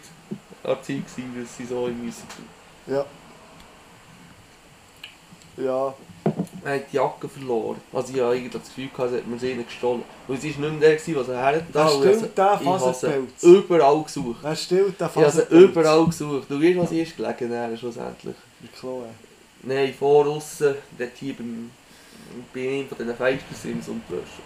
[0.63, 2.45] an der Zeit gewesen, dass sie so in müssen tun.
[2.95, 3.05] Ja.
[5.57, 5.93] Ja.
[6.65, 7.79] Er hat die Jacke verloren.
[7.93, 10.03] Also ich habe eigentlich das Gefühl gehabt, als hätte man sie ihnen gestohlen.
[10.27, 11.91] Weil sie ist nicht mehr der, was er her Da hat.
[11.93, 13.43] stimmt der Faserpelz.
[13.43, 14.43] überall gesucht.
[14.43, 15.61] Er stillt den Ich habe Faserpelz.
[15.69, 16.49] überall gesucht.
[16.49, 18.35] Du weißt, was ist gelegen dann schlussendlich?
[18.61, 19.05] Die Chloe.
[19.61, 21.69] Nein, vor aussen, dort hier beim,
[22.53, 24.41] bei einem von diesen Feistersims und Wäsche.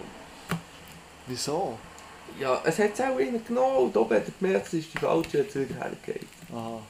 [1.30, 1.78] Wieso?
[2.38, 4.98] Ja, es hat es auch einen genommen und oben hat er gemerkt, es ist die
[4.98, 5.86] falsche, hat es wieder.
[6.54, 6.80] Aha.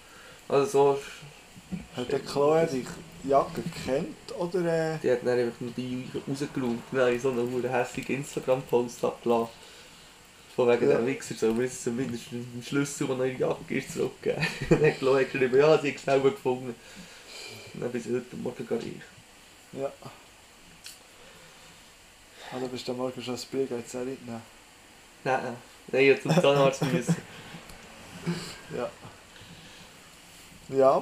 [0.48, 5.60] Also so, ist- Hat der Chloe die Jacke gekannt oder äh, die hat dann einfach
[5.60, 9.48] nur die habe ich so einen hässlichen Instagram-Post abgelassen.
[10.56, 10.96] Von wegen Ja.
[10.96, 14.44] dem Wichser soll mir jetzt zumindest einen Schlüssel, der noch in die Jacke ist, zurückgeben.
[14.68, 16.74] Dann hat Chloe geschrieben, ja, sie hat es selber gefunden.
[17.74, 18.86] Und dann bin ich heute Morgen gar reich.
[19.80, 19.92] Ja.
[22.52, 24.26] Du bist am Morgen schon ein Bier, auch nicht.
[24.26, 24.42] Nein,
[25.24, 25.56] nein,
[25.88, 27.16] nein, ich hätte zum Zahnarzt müssen.
[28.76, 28.90] Ja.
[30.68, 30.98] Ja.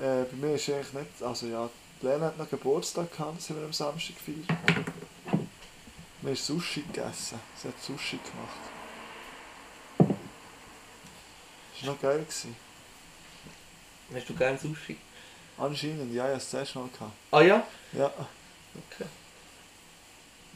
[0.00, 1.22] Äh, bei mir ist eigentlich nicht.
[1.22, 1.68] Also ja,
[2.00, 4.58] die Lena hat noch Geburtstag gehabt, das haben wir am Samstag gefeiert.
[6.22, 7.38] Wir haben Sushi gegessen.
[7.56, 8.58] Sie hat Sushi gemacht.
[11.74, 12.20] Das war noch geil.
[12.20, 12.56] Gewesen.
[14.14, 14.96] Hast du gerne Sushi?
[15.58, 17.12] Anscheinend, ja, ich habe es zuerst mal gehabt.
[17.30, 17.66] Ah ja?
[17.92, 18.10] Ja,
[18.74, 19.04] Okay.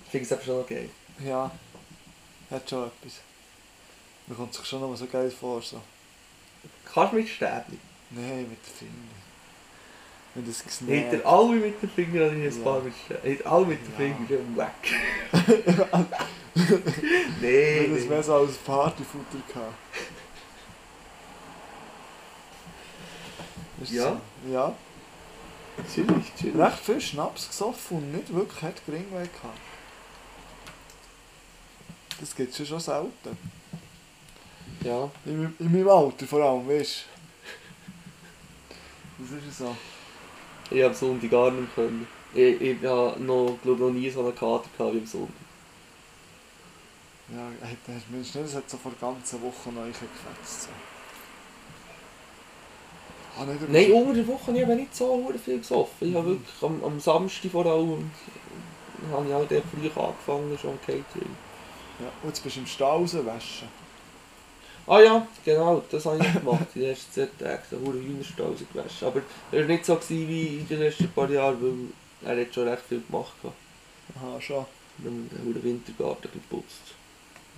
[0.08, 0.88] Ich finde es aber schon noch geil.
[1.22, 1.50] ja.
[2.50, 3.20] Hat schon etwas.
[4.26, 5.60] Man kommt sich schon noch mal so geil vor.
[5.60, 5.82] So.
[6.90, 7.78] Kannst du mit Stäbchen?
[8.08, 9.10] Nein, mit den Fingern.
[10.34, 11.12] Mit das Gesnäht.
[11.12, 13.38] er alle mit den Fingern oder ein paar mit Stäbchen?
[13.38, 13.94] Hat alle mit den.
[14.16, 14.70] Fingern?
[17.42, 19.74] Nee, habe das mehr so als Partyfutter gehabt.
[23.82, 24.20] Ist Ja?
[24.44, 24.52] So.
[24.52, 24.74] Ja.
[25.94, 26.56] Chillig, chillig.
[26.56, 29.58] Recht viel Schnaps gesoffen und nicht wirklich hat Geringweg gehabt.
[32.20, 33.36] Das gibt es schon selten.
[34.84, 35.10] Ja.
[35.24, 37.04] In, in meinem Alter vor allem, weißt
[39.18, 39.24] du.
[39.24, 39.76] Das ist so.
[40.70, 42.06] Ich habe am Sonntag gar nicht mehr können.
[42.34, 45.34] Ich, ich habe noch, glaube noch nie so einen Kater gehabt wie am Sonntag.
[47.30, 47.50] Ja,
[48.24, 50.62] schnell, das hat so vor der ganzen Woche noch gefetzt.
[50.62, 50.68] So.
[53.38, 56.08] Ah, über- Nein, unter der Woche habe ich nicht so viel gesoffen.
[56.08, 58.10] Ich habe wirklich am, am Samstag vor allem
[59.12, 61.36] habe ich auch dort früh angefangen, schon am Catering.
[62.00, 63.68] Ja, und jetzt bist du im Stall rauswaschen.
[64.86, 66.66] Ah ja, genau, das habe ich gemacht.
[66.74, 69.08] Die ersten zwei Tage, da wurde Hühnerstall gewaschen.
[69.08, 69.20] Aber
[69.52, 72.68] er war nicht so gewesen wie in den letzten paar Jahren, weil er hat schon
[72.68, 73.52] recht viel gemacht hat.
[74.16, 74.64] Aha, schon.
[75.04, 76.94] Und dann wurde der Wintergarten geputzt.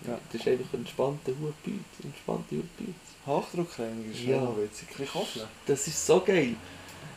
[0.06, 0.18] Ja.
[0.32, 2.94] Das ist einfach ein entspannter Hutbüt, entspannte Hutbüt.
[3.26, 4.56] Hochdruckreiniger ist Ja.
[4.56, 4.88] witzig.
[4.90, 5.46] Ein bisschen Koffeln.
[5.66, 6.56] Das ist so geil.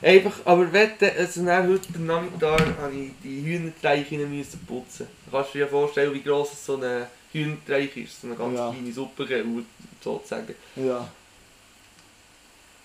[0.04, 5.08] Einfach, aber wette, also dann heute am Nachmittag habe ich die Hühnertreiche müssen putzen.
[5.26, 8.20] Du kannst dir ja vorstellen, wie gross so ein Hühnerteich ist.
[8.22, 8.70] So eine ganz Ja.
[8.72, 9.46] kleine Suppengelle,
[10.04, 10.56] sozusagen.
[10.76, 11.08] Ja.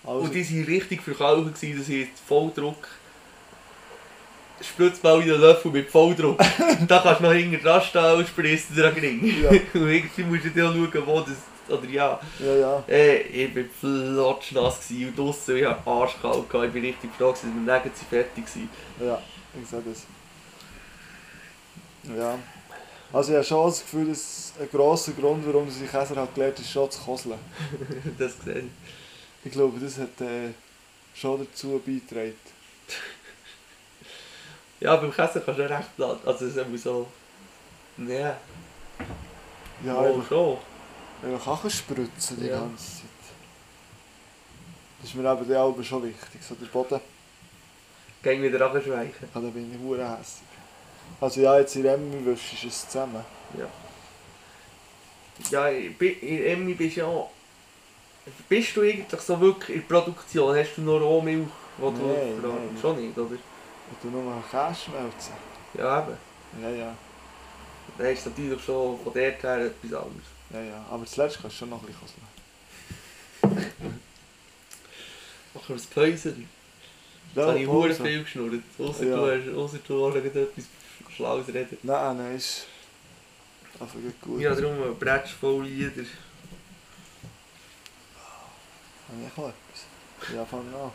[0.03, 2.87] Also, Und die waren richtig verkauft, das heisst Volldruck.
[4.61, 6.37] Spritzt mal in den Löffel mit Volldruck.
[6.87, 9.41] da kannst du noch hinten dran stehen und spritzt dir Ring.
[9.41, 9.49] Ja.
[9.73, 11.37] Und irgendwie musst du auch schauen, wo das,
[11.69, 12.19] oder ja.
[12.39, 12.83] ja, ja.
[12.87, 16.67] Äh, ich war flotschnass und draussen, ich hatte arschkalt, gehabt.
[16.67, 18.69] ich bin richtig froh, dass Nägel sind fertig waren.
[19.07, 19.21] Ja,
[19.61, 20.05] ich sehe das.
[22.17, 22.37] Ja.
[23.11, 26.57] Also ich habe schon das Gefühl, dass ein grosser Grund, warum sie Käser hat gelernt
[26.57, 27.39] hat, ist schon zu koseln.
[28.19, 28.63] das sehe
[29.43, 29.51] ich.
[29.51, 30.49] Glaube, das hat äh,
[31.13, 32.35] schon dazu beigetragen.
[34.81, 37.05] Ja, beim Käse kannst du ja recht platt, also es ist immer so...
[37.97, 38.37] Ja,
[39.85, 40.57] Ja, wohl einfach, schon.
[41.23, 42.59] Einfach Kachen spritzen die Ja.
[42.59, 43.03] ganze Zeit.
[45.01, 46.41] Das ist mir eben die Alben schon wichtig.
[46.41, 46.99] So der Boden,
[48.21, 49.13] Geh wieder abschweichen.
[49.21, 50.17] ja, da bin ich hure.
[51.21, 53.23] Also ja, jetzt in Emmy wischst du es zusammen.
[55.49, 57.27] Ja, ich bin- in Emmy bist du ja...
[58.47, 60.55] Bist du eigentlich so wirklich in der Produktion?
[60.55, 62.77] Hast du noch Rohmilch, die du Nein, nein.
[62.79, 63.29] Schon nicht, oder?
[63.31, 65.33] Und du nur noch Käse schmelzen.
[65.73, 66.17] Ja, eben.
[66.61, 66.95] Ja, ja.
[67.97, 70.27] Dann du natürlich schon von dort her etwas anderes.
[70.51, 70.85] Ja, ja.
[70.89, 73.65] Aber zuletzt kannst du schon noch ein bisschen koseln.
[75.53, 76.49] Machen wir ein Päuschen.
[77.35, 78.63] Jetzt habe ich hure viel geschnurrt.
[78.79, 79.15] Ausser Ja.
[79.15, 80.65] du hast, ausser du hast etwas
[81.15, 81.77] Schlaues reden.
[81.83, 82.65] Nein, nein, ist
[83.79, 84.41] einfach gut.
[84.41, 86.03] Ja, darum ein Bretsch voll Lieder.
[89.07, 90.35] Habe ich auch etwas?
[90.35, 90.91] Ja, fang an.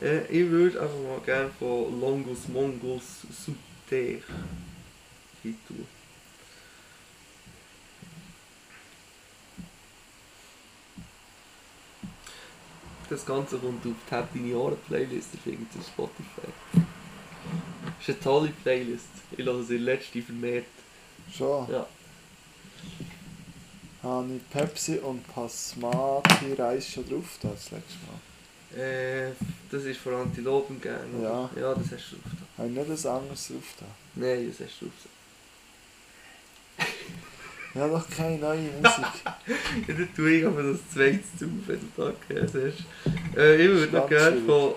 [0.00, 3.04] Äh, ich würde einfach mal gerne von Longus Mongus
[3.88, 4.22] tun.
[13.08, 16.48] Das Ganze kommt auf die Happy Jahre Playlist, auf Spotify.
[17.98, 19.06] Das ist eine tolle Playlist.
[19.36, 20.66] Ich lasse sie letzte vermehrt.
[21.34, 21.70] Schon.
[21.70, 21.86] Ja.
[24.02, 28.80] Habe ich Pepsi und Pasmati Reis schon drauf da das letzte Mal?
[28.80, 29.32] Äh,
[29.70, 31.18] das ist von Antilopen gegeben.
[31.20, 31.50] oder?
[31.56, 31.60] Ja.
[31.60, 32.32] Ja, das hast du drauf.
[32.56, 32.62] da.
[32.62, 33.86] Habe ich nicht ein anderes drauf da?
[34.14, 35.17] Nein, das hast du drauf.
[37.78, 39.04] Ich habe doch keine neue Musik.
[39.86, 43.36] Ja, dann tue ich aber das zweite zu, wenn du da gehört hast.
[43.36, 44.74] Äh, ich würde noch gerne von,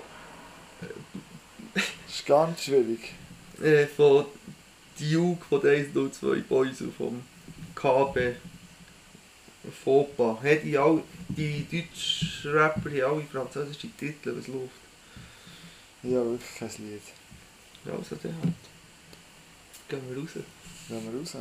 [1.74, 3.14] Das ist ganz schwierig.
[3.60, 4.26] äh, von
[5.00, 7.24] Duke von der 102 Boys und vom
[7.74, 8.36] KB
[9.84, 10.38] Fopa.
[10.44, 14.70] Hey, die, all, die deutschen Rapper haben alle französische Titel, was läuft.
[16.04, 17.02] Habe wirklich kein Lied.
[17.84, 18.54] Ja, also der halt.
[19.90, 20.30] Gehen wir raus.
[20.88, 21.36] Gehen wir raus.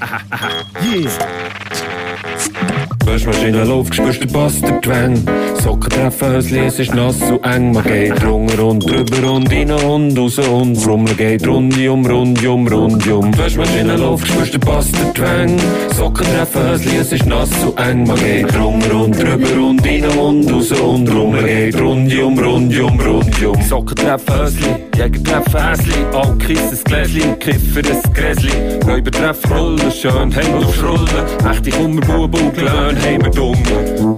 [0.82, 2.99] yeah.
[3.06, 5.16] Waschmaschine läuft, spürst den Bass, der Twang.
[5.62, 7.72] Socken treffen, Hösli, es ist nass und eng.
[7.72, 13.38] Man geht runter und drüber und rein und raus und Frummel geht rundum, rundum, rundum.
[13.38, 15.56] Waschmaschine läuft, spürst den Bass, der Twang.
[15.96, 18.06] Socken treffen, Hösli, es ist nass und eng.
[18.06, 23.62] Man geht runter und drüber und rein und raus und Frummel geht rundum, rundum, rundum.
[23.62, 25.94] Socken treffen, Hösli, Jäger treffen Häsli.
[26.12, 28.50] All kissen ein Gläsli, Kiffer ein Gräsli.
[28.86, 31.50] Räuber treffen Rollen, schön, Hände auf Schrullen.
[31.50, 33.56] Echte Kummerbuben und Glöhn, heimer dumm.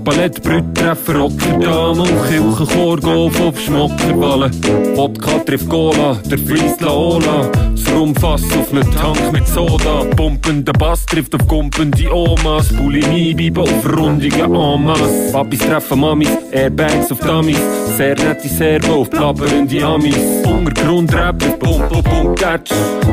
[0.05, 4.53] Ballettbrüder treffen Rockerdam und Kirchenchor Golf auf Schmockerballen.
[4.97, 7.51] Wodka trifft Cola, der fließt Laola.
[7.95, 10.05] Rumfass auf einen Tank mit Soda.
[10.17, 12.69] Pumpender Bass trifft auf gumpende Omas.
[12.69, 13.87] Bulimie bleiben auf
[14.75, 15.33] Amas.
[15.33, 17.61] Papis treffen Mamis, Airbags auf Dummies.
[17.97, 20.17] Sehr nette Serben auf plappernde Amis.
[20.45, 22.73] Untergrundrapper, Pump, Pump, Pump, Catch.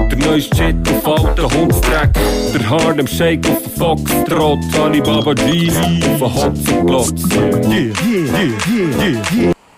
[0.09, 2.09] Der neueste Shit auf alten Hundstreck.
[2.53, 4.59] Der Harlem Shake auf den Foxtrot.
[4.81, 7.23] Alibaba G auf den Hotzenplotz.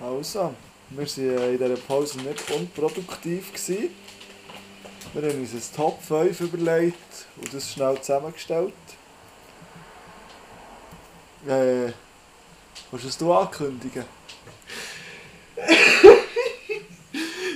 [0.02, 0.54] Also,
[0.90, 1.08] wir
[1.38, 3.54] waren in dieser Pause nicht unproduktiv.
[3.54, 3.90] Gewesen.
[5.14, 6.98] Wir haben uns ein Top 5 überlegt
[7.38, 8.74] und das schnell zusammengestellt.
[11.48, 11.94] Äh,
[12.92, 14.04] willst du es du ankündigen?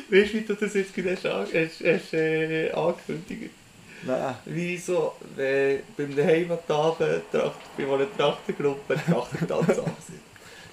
[0.10, 3.52] Weißt du, wie du das jetzt gerade hast, hast, hast äh, angekündigt?
[4.06, 4.36] Nein.
[4.46, 10.22] Wie so, wenn beim Heimatabend bei einer Trachtengruppe Trachtentanz sind.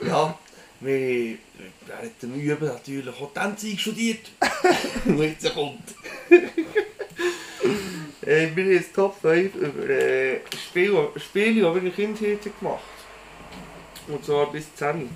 [0.07, 0.39] Ja,
[0.81, 1.39] wir
[1.87, 4.31] während dem Üben natürlich auch Tänze studiert.
[5.07, 5.95] Und jetzt kommt.
[8.23, 12.59] äh, wir haben ein Top 5 über äh, Spiele, Spiele, die wir in der Kindheit
[12.59, 12.83] gemacht.
[14.09, 15.09] Und zwar bis 10.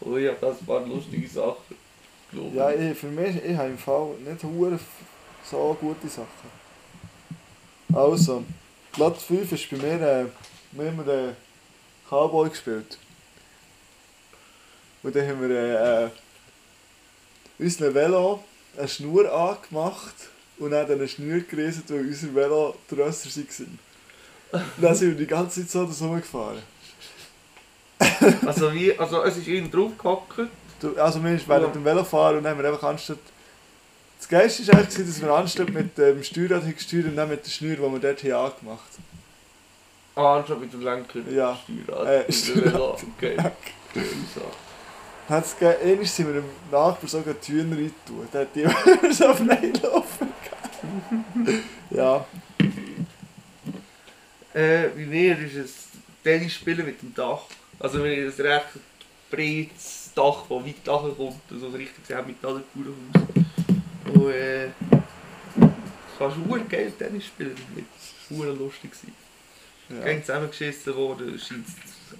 [0.00, 1.76] Und ich habe das ein paar lustige Sachen.
[2.54, 4.78] Ja, ich, für mich, ich habe im Fall nicht hure
[5.50, 6.26] so gute Sachen.
[7.94, 8.44] Also,
[8.92, 10.24] Platz 5 ist bei mir, äh,
[10.72, 11.36] wir haben den
[12.08, 12.98] Cowboy gespielt.
[15.02, 16.10] Und dann haben wir äh, äh,
[17.58, 18.44] unserem Velo
[18.76, 20.14] eine Schnur angemacht
[20.58, 23.78] und dann eine Schnur gerissen, weil unser Velo grösser waren.
[24.52, 26.62] Und dann sind wir die ganze Zeit so das rumgefahren.
[28.46, 30.50] Also, wie, also es ist ihnen draufgehackt.
[30.80, 33.18] Du- Also wir sind während dem Velofahren und dann haben wir einfach anstatt...
[34.18, 37.44] Das Geilste war eigentlich, dass wir anstatt mit dem Steuerrad haben gesteuert und dann mit
[37.44, 38.88] der Schnur, die wir dort hier angemacht
[40.16, 41.20] Ah, schon mit dem Lenker.
[41.30, 41.56] Ja.
[41.86, 42.06] Steuerrad.
[42.08, 43.02] Äh, Mit dem Steuerrad.
[43.16, 43.36] Okay.
[44.34, 44.40] So.
[45.28, 48.28] Hat's ge- Einmal sind wir dem Nachbar sogar die Hühner reintun.
[48.32, 51.62] Der hat die so auf Nein laufen gehabt.
[51.90, 52.26] Ja,
[54.54, 55.74] Äh, bei mir ist es
[56.24, 57.42] Tennis spielen mit dem Dach.
[57.78, 58.66] Also wenn ich ein recht
[59.30, 63.37] breites Dach, das weit nachher kommt, also richtig sehr mit einem Bauernhaus.
[64.14, 64.68] Und äh,
[66.18, 67.56] kannst du geil Tennis spielen.
[67.74, 68.90] Das war lustig.
[69.88, 70.04] ja.
[70.04, 71.66] Gegen zusammengeschissen worden, scheint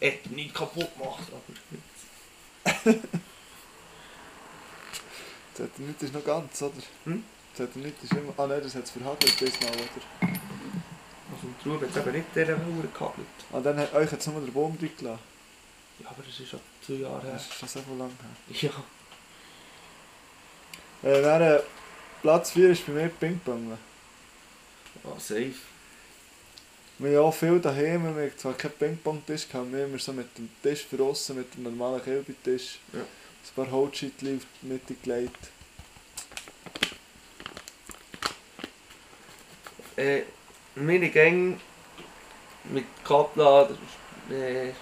[0.00, 2.94] es nicht kaputt gemacht, aber
[5.54, 6.72] Das hat nicht ist noch ganz, oder?
[7.04, 7.24] Hm?
[7.56, 8.32] Das hat nicht ist immer...
[8.36, 10.28] Ah nein, das hat es verhagelt diesmal, oder?
[11.32, 13.26] also im Trub hat es eben nicht dieser Mauer gehagelt.
[13.52, 15.18] Ah, dann hat euch jetzt nur der Baum drin gelassen.
[15.98, 17.32] Ja, aber das ist schon zwei Jahre her.
[17.32, 18.70] Das ist schon so viel lang her.
[18.70, 18.70] Ja,
[21.10, 21.60] Äh, dann, äh,
[22.22, 23.78] Platz 4 ist bei mir Ping-Pong.
[25.04, 25.52] ah, safe.
[26.98, 30.12] Wir haben auch viel daheim, wir haben zwar keinen Ping-Pong-Tisch gehabt, wir haben immer so
[30.12, 33.00] mit dem Tisch draussen, mit dem normalen Kilbitisch, Ja.
[33.00, 33.06] ein
[33.54, 35.38] paar Holzscheitchen in die Mitte gelegt.
[39.96, 40.22] Äh,
[40.74, 41.58] meine Gänge
[42.64, 43.68] mit Kapla,
[44.30, 44.72] äh,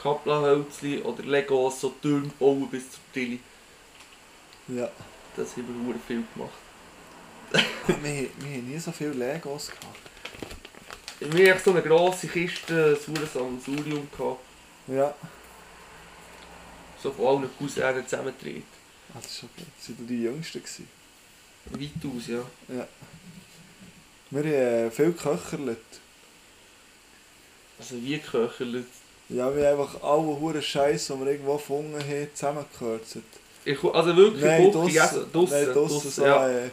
[0.00, 3.40] Kapla-Hölzli oder Legos so Türme bauen bis zum Tilly.
[4.68, 4.88] Ja.
[5.36, 6.52] Das haben wir viel gemacht.
[8.02, 9.98] wir, wir haben nie so viele Legos gehabt.
[11.20, 14.40] Wir hatten so eine grosse Kiste, ein verdammtes Sammelsurium, gehabt,
[14.88, 15.14] Ja.
[17.02, 18.64] so von allen Cousinen zusammengedreht.
[19.14, 19.50] Ah, das ist gut.
[19.78, 20.60] Das waren die Jüngsten.
[20.62, 20.88] Gewesen.
[21.70, 22.86] Weit aus, ja.
[24.30, 25.78] Wir haben viel geköcherlet.
[27.78, 28.86] Also wie geköchelt.
[29.28, 33.18] Ja, wir haben einfach alle huren Scheiß, die wir irgendwo gefunden haben, zusammengekürzt.
[33.64, 36.48] Ich, also wirklich Nein, Küche, draussen, essen, draussen, nein, draussen so ja.
[36.48, 36.70] äh,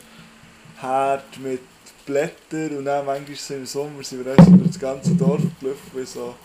[0.79, 1.61] Herd mit
[2.05, 5.91] Blättern und dann manchmal so im Sommer sind wir erst durch das ganze Dorf gelaufen,
[5.93, 6.35] wie so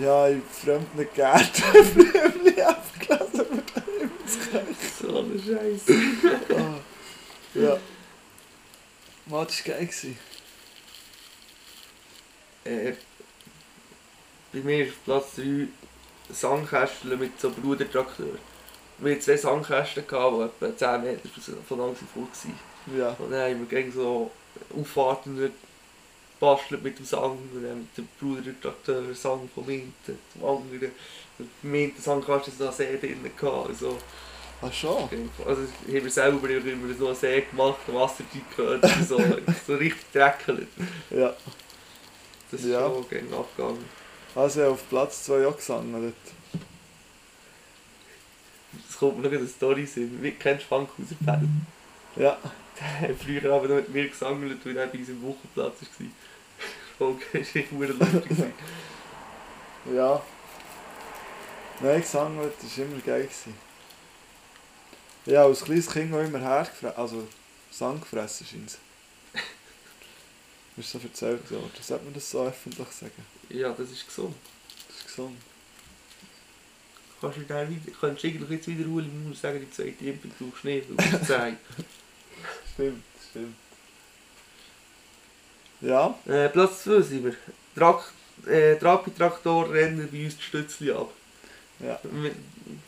[0.00, 1.62] ja, in fremden Gärten
[1.94, 5.94] Blümchen abgelassen daheim ins So eine Scheiße.
[6.56, 7.76] Ah, Ja.
[9.26, 9.86] Mann, das war geil.
[9.86, 10.18] gewesen.
[12.64, 12.92] Äh,
[14.52, 15.66] bei mir ist Platz 3
[16.32, 18.26] Sandkästel mit so Brudertraktor.
[19.00, 21.28] Wir hatten zwei Sandkästen, gehabt, die etwa 10 Meter
[21.68, 22.98] voneinander fort waren.
[22.98, 23.16] Ja.
[23.18, 24.30] Und dann haben wir gegen so
[24.78, 25.50] Auffahrten
[26.38, 27.32] gebastelt mit dem Sang.
[27.52, 30.90] Und dann mit dem Brudertraktor Sang vom einen zum anderen.
[31.38, 33.30] Und im einen Sandkasten hatte einen See drin.
[33.68, 33.98] Also,
[34.62, 35.08] Ach schon?
[35.46, 35.68] also haben
[36.04, 38.24] wir selber immer so einen See gemacht, Wasser
[38.54, 39.18] gehört, so,
[39.66, 40.68] so richtig dreckelig.
[41.08, 41.32] Ja.
[42.50, 42.80] Das ist Ja.
[42.80, 43.84] schon gegen abgegangen.
[44.34, 46.12] Also auf Platz 2 auch gesungen.
[49.00, 50.18] Kommt noch eine Story sein.
[50.20, 51.48] Wie kennst du Funkhauser Fell?
[52.16, 52.38] Ja.
[52.78, 55.74] Der hat früher aber noch mit mir gesangelt, weil er bei uns im Wochenplatz
[56.98, 57.08] war.
[57.08, 58.52] Okay, das war echt lustig.
[59.94, 60.22] Ja.
[61.80, 63.22] Nein, gesungen, das war immer geil.
[63.22, 63.54] Gewesen.
[65.26, 67.26] Ja, als kleines Kind auch immer hergefressen, also
[67.70, 68.78] Sang gefressen scheint
[70.80, 71.70] ist so erzählt worden.
[71.80, 73.26] Sollte man das so öffentlich sagen?
[73.48, 74.34] Ja, das ist gesund.
[74.88, 75.36] Das ist gesund.
[77.20, 80.32] Kannst du dann wieder, kannst du eigentlich jetzt wiederholen, ich muss sagen, die zweite Impfung
[80.38, 81.56] durch Schnee, weil es sei.
[82.72, 83.54] Stimmt, stimmt.
[85.82, 87.34] Ja, äh, Platz 2 sind wir.
[87.74, 88.12] Trak
[88.46, 91.10] äh, Trabi-Traktor rennen bei uns die Stützli ab.
[91.80, 92.00] ja.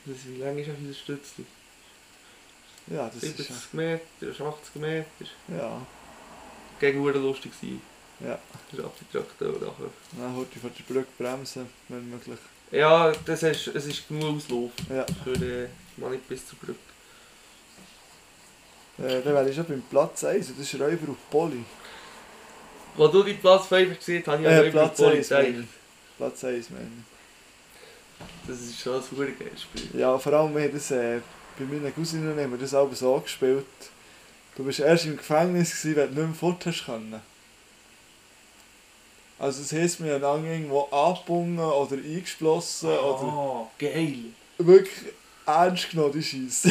[0.04, 1.44] Wie lange ist auch unser Stützli?
[2.88, 5.06] Ja, das ist 70 Meter, 80 Meter.
[5.48, 5.86] ja.
[6.80, 7.80] Gegen Uhr lustig sein.
[8.20, 8.38] ja.
[8.72, 9.90] Ist abgedrückt nachher.
[10.18, 12.38] Dann heute von der Brücke bremsen, wenn möglich.
[12.72, 15.04] Ja, das ist, es ist genug Auslauf Ja.
[15.22, 15.68] für den
[15.98, 16.78] Mann nicht bis zur Brücke.
[18.98, 21.64] Äh, dann wäre ich schon beim Platz 1, und das ist Räuber auf Poli.
[22.96, 25.42] Wo du die Platz 5 gesehen hast, habe ich Äh, auch 1 Polizei.
[25.42, 25.66] meine ich.
[26.18, 28.48] Platz 1 meine ich.
[28.48, 29.88] Das ist schon ein super geiles Spiel.
[30.00, 31.20] Ja, vor allem, wir das, äh,
[31.58, 33.66] bei meinen Cousinen haben wir das auch so gespielt.
[34.56, 37.20] Du bist erst im Gefängnis, gewesen, wenn du nicht mehr fort hast können.
[39.42, 44.26] Also das heisst, wir haben irgendwo angebunden oder eingeschlossen oder Oh, geil.
[44.58, 44.94] wirklich
[45.44, 46.68] ernst genommen, die.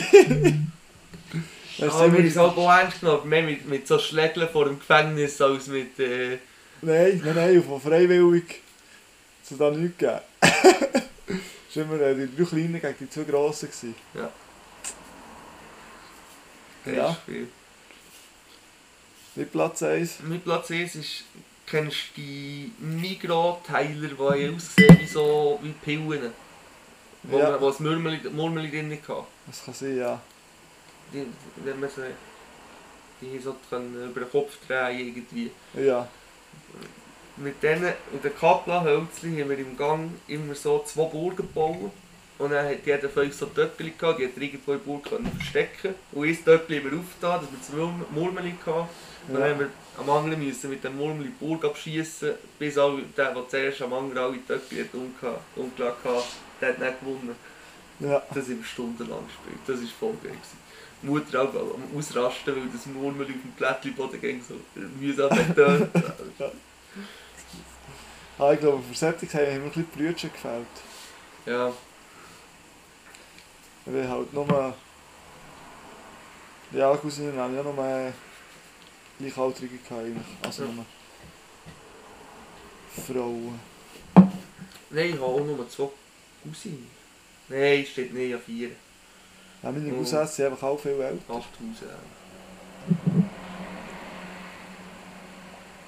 [1.78, 3.28] Ja, Dann oh, sind wir haben es auch ernst genommen.
[3.28, 5.99] Mehr mit, mit so Schlägeln vor dem Gefängnis als mit...
[5.99, 6.38] Äh,
[6.82, 8.61] Nein, nein, nein, von freiwillig
[9.43, 10.22] zu da nichts gegeben.
[10.39, 13.67] Es waren immer die drei Kleinen gegen die zwei Grossen.
[13.69, 13.95] Gewesen.
[16.86, 17.13] geiles Ja.
[17.15, 17.47] Spiel.
[19.36, 20.19] Nicht Platz 1.
[20.24, 21.24] Mein Platz 1 ist...
[21.72, 26.32] Kennst du die Migros-Teiler, die aussehen wie so wie Pillen?
[27.24, 27.51] Wo, Ja.
[27.57, 29.24] man, ein Murmeli, Murmeli drin hatte.
[29.47, 30.19] Das kann sein, ja.
[31.13, 31.26] Die,
[31.63, 32.01] wenn man sie...
[33.22, 35.51] Die so können über den Kopf drehen irgendwie.
[35.76, 36.07] Ja,
[37.38, 41.91] Mit denen und den Kaplan-Hölzchen haben wir im Gang immer so zwei Burgen gebaut.
[42.39, 45.32] Und dann hat jeder uns so Töpfchen gehabt, die hat irgendwo in der Burg können
[45.38, 48.89] verstecken Und ein Töpfchen haben wir aufgetan, dass wir zwei Murm- Murmeli hatten.
[49.28, 52.97] Und dann haben wir am anderen müssen mit dem Murmeli die Burg abschießen, bis auch
[53.17, 56.23] der, der zuerst am anderen alle umgeha- umgelegt hat,
[56.61, 57.35] der hat nicht gewonnen.
[57.99, 58.21] ja.
[58.33, 60.31] Das haben wir stundenlang gespielt, das war voll geil.
[60.31, 60.57] Gewesen.
[61.03, 64.55] Die Mutter auch am Ausrasten, weil das Murmeli auf dem Plättchenboden ging, so
[64.99, 65.89] mühsam betont.
[68.39, 70.65] Ah, ich glaube, für Sättig haben mir ein bisschen Brüder gefällt.
[71.45, 71.71] ja.
[73.85, 74.73] Weil halt nur...
[76.71, 77.61] Ja, Cousinen haben ja
[78.07, 78.11] äh,
[79.22, 80.26] Gleichaltrige eigentlich.
[80.41, 80.86] Also nur
[83.07, 83.59] Frauen.
[84.89, 85.89] Nein, ich habe auch nur zwei
[86.43, 86.89] Cousinen.
[87.47, 88.69] Nein, steht nicht, ja vier.
[89.63, 89.91] Ja, meine.
[89.91, 91.34] Cousins sind einfach auch viel älter.
[91.34, 91.88] Acht Hausen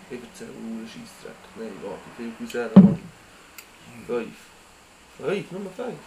[0.09, 1.33] Ich erzähle nur Scheissdreck.
[1.55, 4.05] Nein, warte, wie viele Cousinen habe ich?
[4.07, 4.35] Fünf.
[5.17, 5.51] Fünf?
[5.51, 5.99] Nur fünf?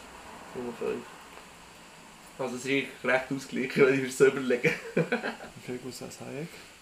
[0.54, 1.04] Nur fünf.
[2.38, 4.70] Also es ist recht ausgeglichen, wenn ich mir das so überlege.
[4.94, 6.75] Wie viele Cousins habe ich?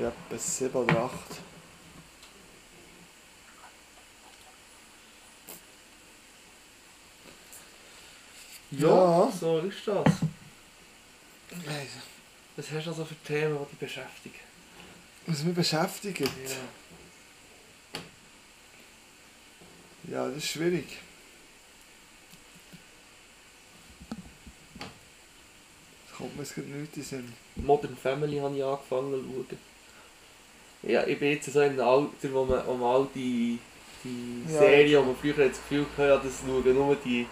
[0.00, 1.40] Ja, etwa sieben oder acht.
[8.72, 9.32] Ja.
[9.40, 10.04] so ist das.
[12.56, 14.40] Was hast du also für Themen, die dich beschäftigen?
[15.26, 16.20] Was mich beschäftigt?
[16.20, 16.28] Ja.
[20.08, 20.98] Ja, das ist schwierig.
[24.78, 27.32] Da kommt mir jetzt nichts in den Sinn.
[27.56, 29.75] Modern Family habe ich angefangen zu schauen.
[30.86, 33.58] Ja, ich bin jetzt so in einem Alter, wo man, wo man all die,
[34.04, 34.58] die Ja.
[34.60, 37.26] Serien, die man früher das Gefühl hatte, ja, das schauen nur die,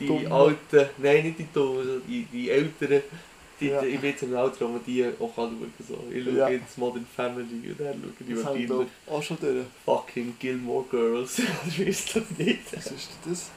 [0.00, 3.02] die alten, nein nicht die dummen, die, die älteren.
[3.60, 3.82] Die, Ja.
[3.82, 5.86] Ich bin jetzt in einem Alter, wo man die auch kann schauen kann.
[5.88, 5.98] So.
[6.12, 6.48] Ich schaue Ja.
[6.48, 9.64] jetzt Modern Family und dann schaue ich Das ich wahrscheinlich auch schon durch.
[9.84, 11.36] fucking Gilmore Girls.
[11.64, 12.76] das weißt du nicht.
[12.76, 13.50] Was ist das?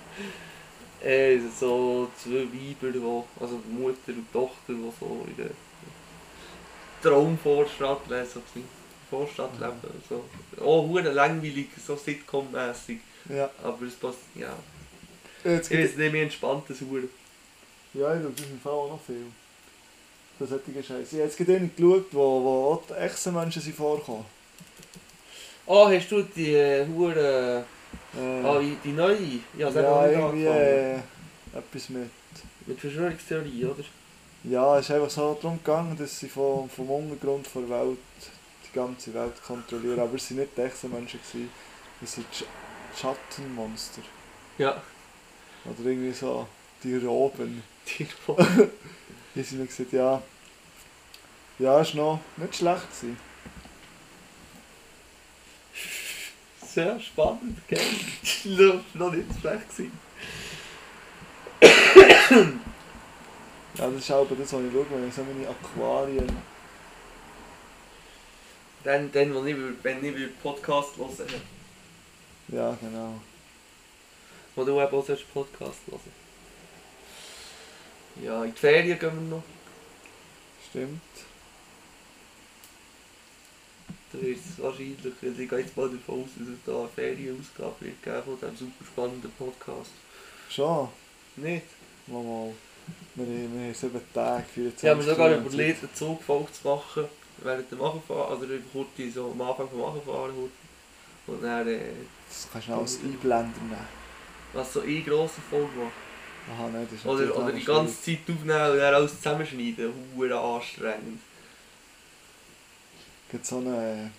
[1.03, 5.51] Äh, so zwei Weiber, wo, also Mutter und Tochter, die so in der
[7.01, 8.63] Traumvorstadt leben, so ein
[9.09, 9.75] Vorstadt leben.
[10.09, 10.23] So.
[10.63, 12.99] Auch hure langweilig, so Sitcom-mässig.
[13.29, 13.49] Ja.
[13.63, 14.53] Aber es passt, ja.
[15.43, 17.03] Jetzt Ich weiß nicht, mir entspannt das hure.
[17.93, 19.25] Ja, ich glaube, das ist im Fall auch noch viel.
[20.39, 21.01] Das solche Scheiße.
[21.03, 24.25] Ich habe jetzt gerade geschaut, wo, wo die Echsenmenschen sind vorkommen.
[25.65, 27.65] Oh, hast du die äh, hure,
[28.17, 29.39] Äh, ah, die neue?
[29.57, 30.95] Ja, ja, irgendwie äh,
[31.53, 32.09] etwas mit.
[32.65, 33.83] Mit Verschwörungstheorie, oder?
[34.43, 37.99] Ja, es ist einfach so darum gegangen, dass sie vom, vom Untergrund der Welt
[38.67, 39.99] die ganze Welt kontrollieren.
[39.99, 41.49] Aber es waren nicht die Echsenmenschen, gewesen.
[42.01, 42.43] es sind Sch
[42.99, 44.01] Schattenmonster.
[44.57, 44.81] Ja.
[45.65, 46.47] Oder irgendwie so
[46.83, 47.63] die Roben.
[47.99, 48.07] Die
[49.35, 50.21] Die sind gesagt, ja.
[51.57, 53.17] Ja, ist noch nicht schlecht gewesen.
[56.65, 57.79] Sehr spannend, gell?
[58.93, 59.69] Noch nicht schlecht.
[59.69, 59.91] gewesen.
[63.81, 66.37] Ja, das ist auch das, was ich schaue, wenn ich so meine Aquarien.
[68.83, 71.25] Dann, dann wenn ich, wenn ich über Podcast höre.
[72.49, 73.19] Ja, genau.
[74.55, 75.99] Wo du eben auch sollst Podcast hören.
[78.23, 79.43] Ja, in die Ferien gehen wir noch.
[80.69, 81.01] Stimmt.
[84.13, 86.89] Da wird es wahrscheinlich, also ich gehe jetzt mal davon aus, dass es da eine
[86.89, 89.91] Ferienausgabe wird geben von diesem super spannenden Podcast.
[90.49, 90.89] Schon.
[91.37, 91.65] Nicht?
[92.05, 92.53] Mal, mal.
[93.15, 96.67] Wir, haben- wir haben sieben Tage, 24 Ich habe mir sogar überlegt, einen Zugfolge zu
[96.67, 97.05] machen,
[97.39, 100.31] während dem Machenfahren, oder einfach kurz so am Anfang vom Machenfahren.
[100.35, 100.51] kurz.
[101.27, 101.79] Und dann, äh,
[102.29, 103.87] Das kannst du noch als Einblender nehmen.
[104.53, 105.91] was so eine grosse Folge machen.
[106.53, 109.93] Aha, nein, das ist Oder, oder die ganze Zeit aufnehmen und dann alles zusammenschneiden.
[110.15, 111.19] Huere anstrengend.
[113.31, 114.11] gibt so eine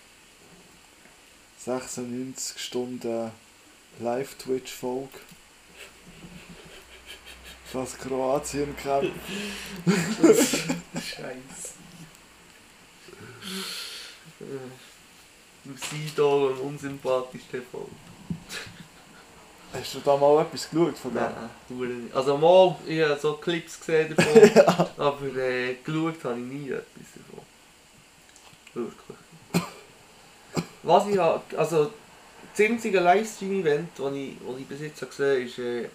[1.59, 3.31] 96 Stunden
[3.99, 5.09] Live-Twitch-Folge.
[7.73, 9.11] Das Kroatien Camp.
[10.93, 11.73] Scheiße.
[15.65, 17.89] Lucido und unsympathisch TV.
[19.73, 21.23] Hast du da mal etwas geschaut von dem?
[21.23, 22.15] Nein, du nicht.
[22.15, 27.07] Also mal, ich habe so Clips gesehen davon, aber äh, geschaut habe ich nie etwas
[27.15, 27.43] davon.
[28.75, 29.17] Wirklich.
[30.83, 31.91] Was ich habe, also
[32.55, 35.89] das einzige Livestream-Event, das ich, das ich bis jetzt gesehen habe, ist äh,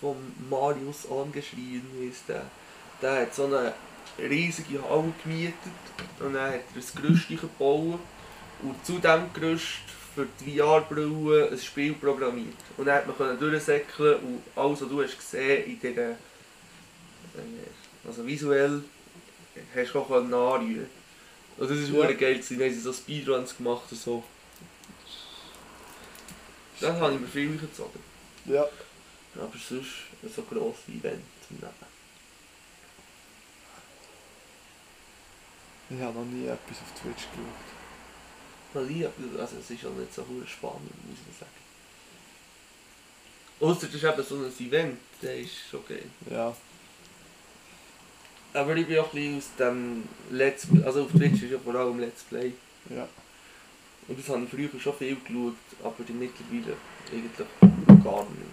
[0.00, 0.16] von
[0.48, 2.44] Marius angeschrien, heisst der.
[3.00, 3.72] Der hat so eine
[4.18, 5.54] riesige Halle gemietet
[6.20, 8.00] und dann hat er ein Gerüst gebaut
[8.62, 9.80] und zu diesem Gerüst
[10.14, 12.56] für die VR-Brille ein Spiel programmiert.
[12.76, 16.16] Und dann hat man können durchsäckeln und alles, was du hast gesehen in dieser, äh,
[18.06, 18.82] also visuell,
[19.76, 20.88] hast du auch anrühren.
[21.56, 22.10] Und das war Ja.
[22.10, 22.16] ja.
[22.16, 22.58] geil, gewesen.
[22.58, 24.24] dann haben sie so Speedruns gemacht und so.
[26.80, 28.00] Dann habe ich mir viel gezogen.
[28.44, 28.64] Ja.
[29.34, 31.22] Aber sonst so grosse Events.
[31.60, 31.70] Nein.
[35.90, 37.68] Ich habe noch nie etwas auf Twitch geschaut.
[38.74, 39.06] Weil ich,
[39.38, 41.68] also es ist auch nicht so spannend, muss man sagen.
[43.60, 46.04] Außer das ist eben so ein Event, der ist schon geil.
[46.30, 46.54] Ja.
[48.52, 51.58] Aber ich bin auch ein bisschen aus dem Let's Play, also auf Twitch ist ja
[51.58, 52.52] vor allem Let's Play.
[52.90, 53.08] Ja.
[54.06, 56.76] Und das habe ich früher schon viel geschaut, aber mittlerweile
[57.12, 58.47] eigentlich gar nicht.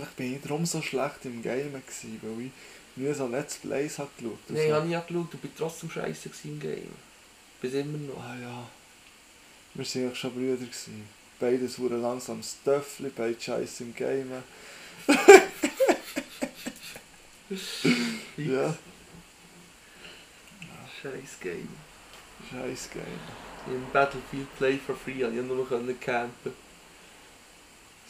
[0.00, 2.52] Vielleicht bin ich darum so schlecht im Gamen gewesen, weil ich
[2.96, 4.38] nie so Let's Plays habe geschaut.
[4.48, 6.94] und Nein, ich habe nie geschaut, du bist trotzdem scheiße im Game.
[7.60, 8.18] Bis immer noch.
[8.18, 8.66] Ah ja.
[9.74, 10.56] Wir waren eigentlich schon Brüder.
[10.56, 11.06] Gewesen.
[11.38, 14.42] Beides wurden langsam Stöffli, beide scheiße im Gamen.
[18.38, 18.74] Ja,
[21.02, 21.68] Scheiß Game.
[22.50, 23.74] scheiß Game.
[23.74, 26.69] Im Battlefield Play for Free ich nur können campen.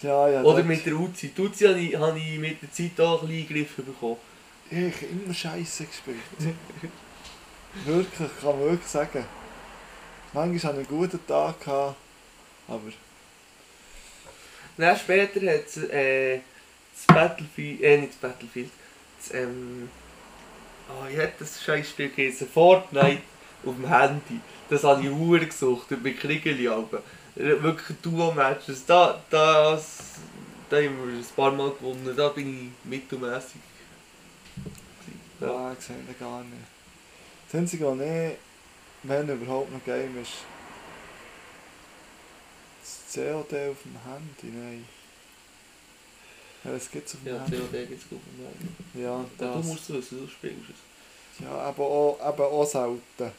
[0.02, 0.42] Ja, ja.
[0.42, 1.28] Oder mit der Uzi.
[1.28, 4.16] Die Uzi habe ich, habe ich mit der Zeit auch ein bisschen Griff bekommen.
[4.70, 6.16] Ich habe immer Scheiße gespielt.
[7.84, 9.24] wirklich, kann man wirklich sagen.
[10.32, 11.96] Manchmal hatte ich einen guten Tag, gehabt,
[12.68, 12.80] aber
[14.76, 16.40] Dann später hat es äh,
[16.94, 18.70] das Battlefield, äh nicht das Battlefield,
[19.18, 19.88] das, ähm,
[20.88, 23.22] oh, ich hätte das scheiß Spiel geheißen, Fortnite
[23.66, 24.40] auf dem Handy.
[24.68, 27.02] Das habe ich Uhr gesucht, mit Kriegeli aber.
[27.34, 29.98] Wirklich Duo-Matches, da, das,
[30.68, 33.60] da haben wir ein paar Mal gewonnen, da bin ich mittelmässig.
[35.40, 35.46] ja.
[35.46, 35.72] Ja.
[35.72, 36.56] ich sehe gar nicht.
[37.50, 38.36] Das Einzige, was ich,
[39.04, 40.32] wenn überhaupt noch Game ist,
[42.82, 44.84] das COD auf dem Handy, nein.
[46.64, 47.56] Ja, das gibt es auf dem Ja, Handy.
[47.56, 49.02] COD gibt es gut vom Handy.
[49.02, 49.62] Ja, Ja, das.
[49.62, 51.44] du musst es wissen, du spielst es.
[51.44, 53.32] Ja, aber auch, aber auch selten.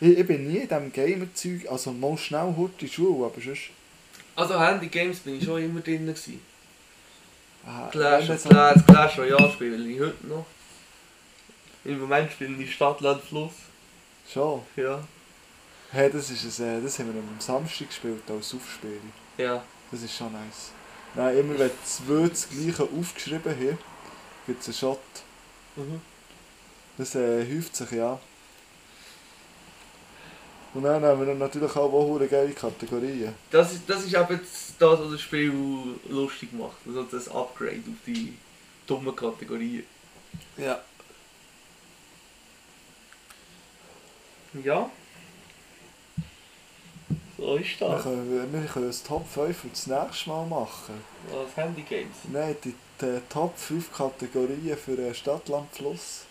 [0.00, 3.40] Ich, ich bin nie in diesem Gamer-Zeug, also mal schnell heute in die Schule, aber
[3.40, 3.70] sonst...
[4.34, 6.40] Also Handy-Games bin ich schon immer drin gewesen.
[7.66, 10.46] Ah, Clash of Clans, Clash Royale spiele ich heute noch.
[11.84, 13.52] Im Moment spiele ich Stadt, Land, Fluss.
[14.32, 14.62] Schon.
[14.76, 15.06] Ja.
[15.92, 19.00] Hey, das, ist ein, äh, das haben wir am Samstag gespielt, als Aufspiel.
[19.36, 19.62] Ja.
[19.90, 20.70] Das ist schon nice.
[21.14, 23.78] Nein, immer wenn zwei das gleiche aufgeschrieben haben,
[24.46, 25.00] gibt es einen Shot.
[25.76, 26.00] Mhm.
[26.96, 28.20] Das äh, häuft sich ja.
[30.72, 33.34] Und dann haben wir natürlich auch eine geile Kategorien.
[33.50, 34.40] Das, ist, das ist eben
[34.78, 35.52] das, was das Spiel
[36.08, 36.76] lustig macht.
[36.86, 38.34] Also das Upgrade auf die
[38.86, 39.84] dummen Kategorien.
[40.56, 40.80] Ja.
[44.64, 44.90] Ja.
[47.36, 48.02] So ist Wir das.
[48.02, 50.94] können, wir können das Top 5 für das nächste Mal machen.
[51.32, 52.14] Was Handy Games.
[52.30, 56.24] Nein, die, die Top 5 Kategorien für äh, Stadt, Land, Fluss.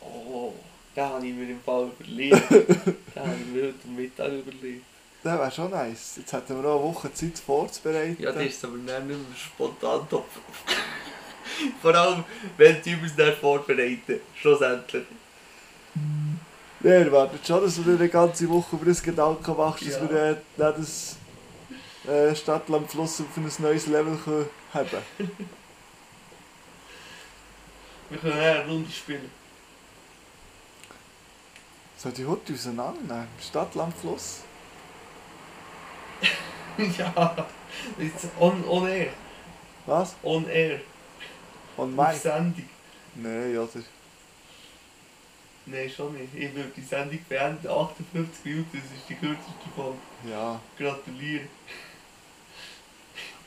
[0.00, 0.52] Oh,
[0.96, 2.42] da habe ich mir im Fall überlegt.
[3.14, 4.84] da habe ich mir heute Mittag überlegt.
[5.22, 6.16] Das wäre schon nice.
[6.16, 8.22] Jetzt hätten wir auch eine Woche Zeit vorzubereiten.
[8.22, 10.26] Ja, das ist aber dann nicht mehr spontan top.
[11.82, 12.24] Vor allem,
[12.56, 14.20] wenn die uns dann vorbereiten.
[14.40, 15.04] Schlussendlich.
[16.80, 19.94] Ja, ihr erwartet schon, dass du dir eine ganze Woche über das Gedanken machst, dass
[19.94, 20.10] Ja.
[20.10, 21.16] wir äh, dann das
[22.06, 24.88] äh, Stadtland Fluss auf ein neues Level können haben
[28.10, 29.30] Wir können eine Runde spielen.
[32.06, 33.26] Soll die heute auseinandernehmen?
[33.42, 34.42] Stadtland Fluss?
[36.98, 37.48] ja,
[37.98, 39.12] jetzt on, on air.
[39.86, 40.14] Was?
[40.22, 40.80] On air.
[41.76, 42.20] Und Auf Mike?
[42.20, 42.68] Sendung.
[43.16, 43.82] Nein, oder?
[45.66, 46.32] Nein, schon nicht.
[46.32, 47.66] Ich würde die Sendung beenden.
[47.66, 49.98] 58 Minuten, das ist die kürzeste Folge.
[50.30, 50.60] Ja.
[50.78, 51.48] Gratuliere.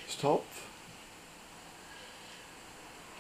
[0.05, 0.43] Ist top.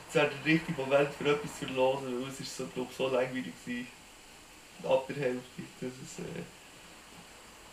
[0.03, 3.07] Jetzt wäre der richtige Moment für etwas zu verlosen, weil es ist so, glaub, so
[3.07, 3.98] langweilig war.
[4.83, 5.61] Ab der Hälfte.
[5.81, 6.41] Das ist, äh,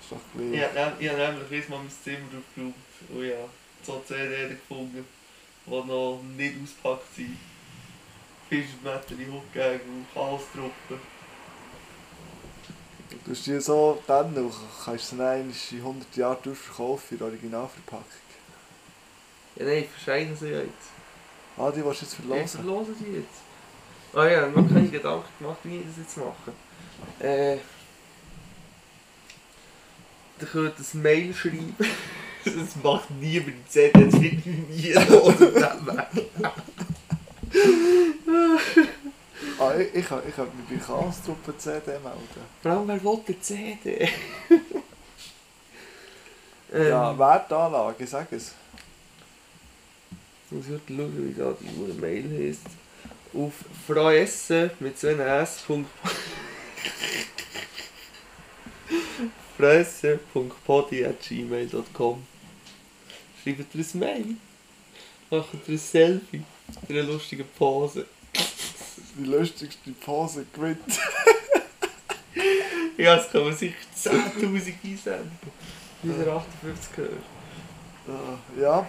[0.00, 0.52] Ist doch gleich.
[0.52, 2.74] ich habe ich nämlich erst mal mein Zimmer aufgeräumt
[3.10, 3.36] und ja,
[3.82, 5.04] so CD gefunden,
[5.66, 7.38] die noch nicht ausgepackt sind.
[8.48, 11.00] Fischmetter in Hockgegend und Chaos-Truppen.
[13.24, 14.54] Du hast die so dann noch,
[14.84, 15.40] kannst du sie dann
[15.72, 18.04] in 100 Jahren durchverkaufen in der Originalverpackung.
[19.56, 20.90] Ja, nein, ich verscheine sie ja jetzt.
[21.56, 22.60] Ah, die willst du jetzt Ich verlosen?
[22.60, 23.40] verlose sie jetzt.
[24.14, 26.52] Ah ja, noch keine Gedanken gemacht, wie ich das jetzt mache.
[27.20, 27.56] Äh.
[30.38, 31.76] Dann könnt ihr ein Mail schreiben.
[32.44, 34.94] Das macht niemand die CD, das wird nie.
[39.58, 42.28] Ah, ich, ich, ich könnte mich bei Chaos-Truppe CD melden.
[42.62, 44.08] Vor allem, wer will die CD?
[46.72, 48.52] ähm, Ja, Wertanlage, ich sag es.
[50.50, 52.66] Muss ich heute schauen, wie da die Uhr Mail heisst.
[53.32, 53.54] Auf
[53.86, 55.64] fraesse mit so einem S.
[59.56, 62.26] fresse.podi.gmail.com
[63.42, 64.36] Schreibt ihr ein Mail.
[65.30, 66.42] Macht ihr ein Selfie.
[66.88, 68.04] In einer lustigen Pose.
[69.18, 70.80] Die lustigste Pose gewinnt.
[72.98, 75.30] Ja, das kann man sicher 10.000 einsenden.
[76.02, 77.12] Wieder 58 gehört.
[78.08, 78.86] Ah, ja?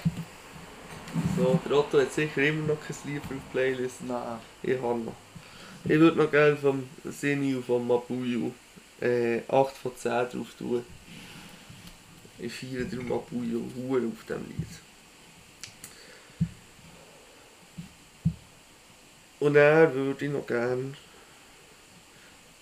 [1.35, 4.01] So, der Otto hat sicher immer noch kein Lied für die Playlist.
[4.07, 4.39] Nein.
[4.63, 5.13] Ich habe noch.
[5.83, 8.51] Ich würde noch gerne vom Sinju von Mabuyu
[9.01, 10.83] äh, 8 von 10 drauf tun.
[12.39, 14.67] Ich feiere den Mabuyu hure auf diesem Lied.
[19.39, 20.93] Und er würde ich noch gerne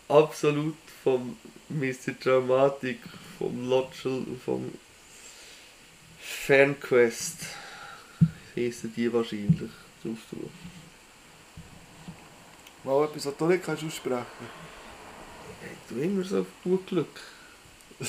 [0.08, 1.38] absolut vom
[1.70, 2.14] Mr.
[2.22, 3.00] Dramatic,
[3.40, 4.72] vom Lotschel und vom
[6.20, 7.46] Fernquest
[8.56, 9.72] heissen die wahrscheinlich
[10.04, 10.50] drauf tun.
[12.86, 14.26] Mal etwas, was du nicht kannst aussprechen
[15.60, 17.22] Hey, du immer so gut Glück.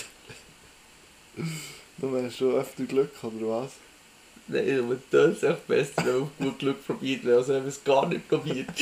[1.99, 3.73] Du hast schon öfter Glück, oder was?
[4.49, 7.83] Nein, aber das ist auch besser, wenn man gut Glück probiert, als wenn man es
[7.83, 8.69] gar nicht probiert.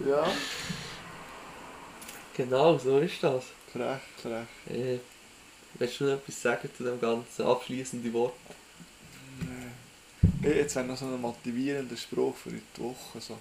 [0.00, 0.26] Ja.
[2.34, 3.44] genau, so ist das.
[3.70, 4.46] Frech, frech.
[4.74, 5.00] Äh,
[5.74, 8.32] willst du noch etwas sagen zu dem ganzen abschließenden Wort?
[10.40, 13.20] Hey, jetzt wäre noch so ein motivierender Spruch für die Woche.
[13.20, 13.38] So.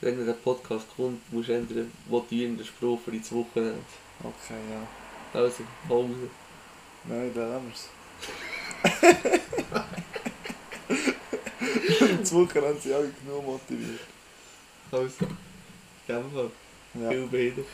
[0.00, 3.80] Wenn der Podcast kommt, musst du entweder einen motivierenden Spruch für ins Wochenende.
[4.20, 5.40] Okay, ja.
[5.40, 6.30] Also, Pause.
[7.04, 7.88] Nein, dann haben wir es.
[12.20, 14.00] Das Wochenende sind alle genug motiviert.
[14.90, 15.26] Also,
[16.06, 16.50] in dem Fall,
[16.94, 17.10] Ja.
[17.28, 17.64] viel.